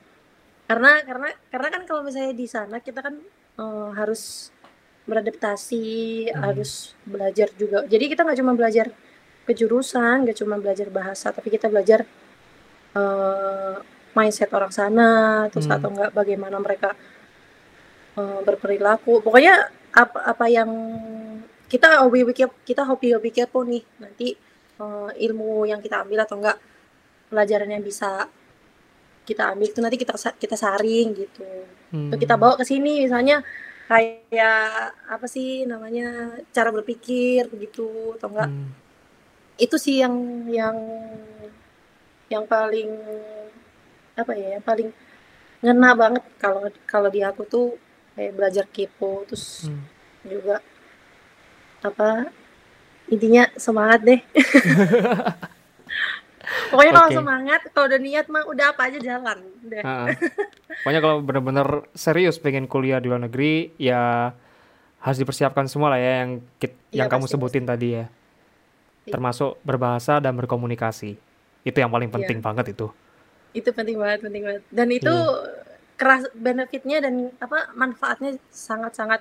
[0.69, 3.17] karena karena karena kan kalau misalnya di sana kita kan
[3.53, 4.53] eh, harus
[5.03, 5.85] beradaptasi,
[6.31, 6.41] Hmm.
[6.41, 7.83] harus belajar juga.
[7.85, 8.87] Jadi kita nggak cuma belajar
[9.43, 12.05] kejurusan, nggak cuma belajar bahasa, tapi kita belajar
[12.93, 13.75] eh,
[14.13, 15.09] mindset orang sana,
[15.49, 15.75] terus Hmm.
[15.75, 16.93] atau enggak bagaimana mereka
[18.13, 19.25] eh, berperilaku.
[19.25, 20.69] Pokoknya apa apa yang
[21.73, 22.33] kita hobi hobi
[22.69, 24.27] kita hobi hobi kepo nih nanti
[24.83, 26.57] eh, ilmu yang kita ambil atau enggak
[27.29, 28.09] pelajaran yang bisa
[29.29, 30.13] kita ambil itu nanti kita
[30.43, 31.47] kita saring gitu.
[32.09, 32.41] Terus kita hmm.
[32.43, 33.37] bawa ke sini misalnya
[33.89, 38.69] kayak apa sih namanya cara berpikir begitu atau enggak Hmm.
[39.65, 40.15] itu sih yang
[40.49, 40.77] yang
[42.31, 42.89] yang paling
[44.13, 44.89] apa ya yang paling
[45.63, 47.67] ngena banget kalau kalau di aku tuh
[48.15, 49.83] kayak belajar kepo terus Hmm.
[50.25, 50.55] juga
[51.83, 52.25] apa
[53.05, 54.19] intinya semangat deh
[56.71, 57.15] pokoknya kalau Oke.
[57.15, 59.37] semangat kalau udah niat mah udah apa aja jalan
[59.79, 60.07] Ah, ah.
[60.83, 64.29] Pokoknya kalau benar-benar serius pengen kuliah di luar negeri, ya
[64.99, 68.03] harus dipersiapkan semua lah ya yang kit- Iya, yang kamu pasti, sebutin tadi ya.
[68.03, 68.05] Iya.
[69.09, 71.15] Termasuk berbahasa dan berkomunikasi.
[71.63, 72.15] Itu yang paling Iya.
[72.17, 72.87] penting banget itu.
[73.53, 75.63] itu penting banget penting banget dan itu Iya.
[75.93, 79.19] keras benefitnya dan apa manfaatnya sangat sangat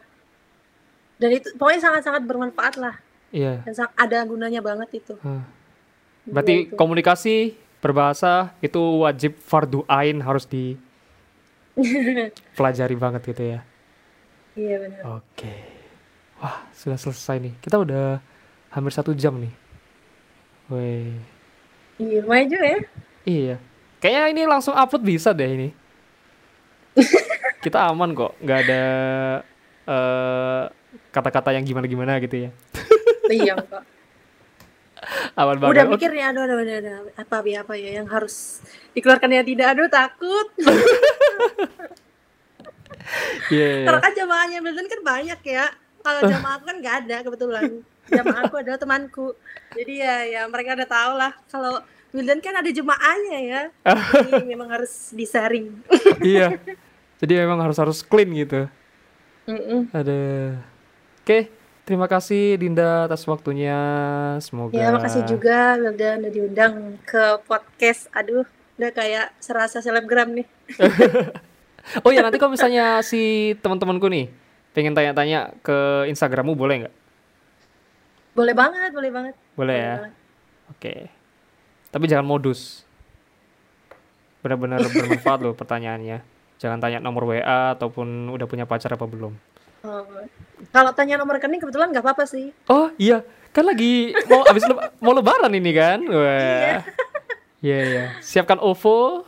[1.16, 2.96] dan itu pokoknya sangat sangat bermanfaat lah
[3.30, 3.64] Iya.
[3.64, 5.16] dan ada gunanya banget itu.
[5.16, 5.40] Dua
[6.28, 6.76] Berarti itu.
[6.76, 7.36] komunikasi,
[7.80, 10.86] berbahasa itu wajib fardu ain harus dipelajari
[13.04, 13.60] banget gitu ya.
[14.52, 15.54] iya benar Oke.
[16.38, 17.54] Wah, sudah selesai nih.
[17.56, 18.20] Kita udah
[18.68, 19.54] hampir satu jam nih.
[20.68, 21.16] Wih.
[21.96, 22.78] iya lumayan juga ya
[23.22, 23.56] Iya.
[23.96, 25.68] Kayaknya ini langsung upload bisa deh ini.
[27.64, 28.82] Kita aman kok, nggak ada
[29.86, 30.64] eh,
[31.12, 32.50] kata-kata yang gimana-gimana gitu ya.
[33.30, 33.84] iya kok
[35.34, 35.84] Aman udah banget.
[35.90, 35.92] Oke.
[35.98, 36.98] mikir nih aduh aduh aduh, aduh.
[37.18, 38.62] apa ya apa ya yang harus
[38.94, 40.46] dikeluarkan yang tidak aduh takut
[43.52, 43.84] Iya, iya.
[43.84, 45.64] karena kan jamaahnya Milton kan banyak ya
[46.00, 49.36] kalau jamaah aku kan nggak ada kebetulan jamaah aku adalah temanku
[49.74, 51.82] jadi ya ya mereka udah tahu lah kalau
[52.14, 53.62] Milton kan ada jemaahnya ya
[54.16, 55.76] jadi memang harus disaring
[56.22, 56.56] Iya.
[57.22, 58.66] Jadi memang harus harus clean gitu.
[59.46, 59.94] Mm-mm.
[59.94, 60.18] Ada.
[61.22, 61.46] Oke,
[61.86, 63.78] terima kasih Dinda atas waktunya.
[64.42, 68.10] Semoga Ya, makasih juga udah, udah diundang ke podcast.
[68.10, 68.42] Aduh,
[68.74, 70.46] udah kayak serasa selebgram nih.
[72.06, 74.30] Oh ya nanti kalau misalnya si teman-temanku nih
[74.70, 76.94] pengen tanya-tanya ke Instagrammu boleh nggak?
[78.38, 79.34] Boleh banget, boleh banget.
[79.58, 79.94] Boleh ya.
[79.98, 80.12] banget.
[80.70, 80.94] Oke.
[81.90, 82.86] Tapi jangan modus.
[84.46, 86.22] Benar-benar bermanfaat loh pertanyaannya.
[86.62, 89.34] Jangan tanya nomor WA ataupun udah punya pacar apa belum.
[89.82, 90.06] Oh,
[90.70, 92.54] kalau tanya nomor rekening kebetulan nggak apa-apa sih.
[92.66, 93.20] Oh iya,
[93.50, 95.98] kan lagi mau abis leba- mau lebaran ini kan?
[96.12, 96.82] Wah.
[97.58, 98.04] Iya iya.
[98.18, 99.26] Siapkan OVO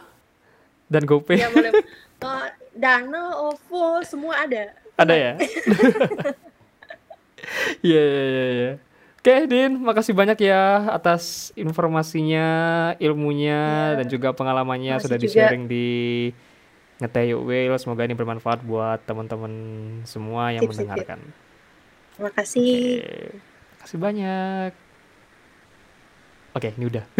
[0.86, 1.38] dan GoPay.
[1.38, 1.72] Ya boleh.
[2.20, 2.40] Oh,
[2.72, 4.72] Dana, OVO, semua ada.
[4.96, 5.32] Ada ya?
[7.82, 8.44] Iya iya iya.
[8.50, 8.70] iya.
[9.18, 12.46] Oke Din, makasih banyak ya atas informasinya,
[12.98, 13.96] ilmunya, Iya.
[14.00, 15.24] dan juga pengalamannya Makasih sudah juga.
[15.26, 15.88] di-sharing di
[17.04, 17.76] Ngeteh Yuk Will.
[17.76, 19.52] Semoga ini bermanfaat buat teman-teman
[20.08, 20.88] semua yang Sip, sip, sip.
[20.88, 21.20] mendengarkan.
[22.16, 22.72] Terima kasih.
[23.04, 23.36] Oke,
[23.76, 24.70] makasih banyak.
[26.56, 27.04] Oke, ini udah.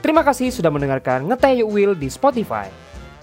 [0.00, 2.68] Terima kasih sudah mendengarkan Ngeteh Yuk Will di Spotify.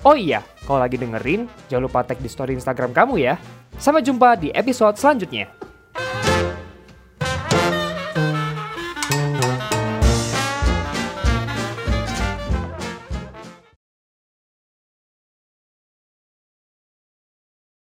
[0.01, 3.38] Oh iya, kalau lagi dengerin, jangan lupa tag di story Instagram kamu ya.
[3.78, 5.70] Sampai jumpa di episode selanjutnya.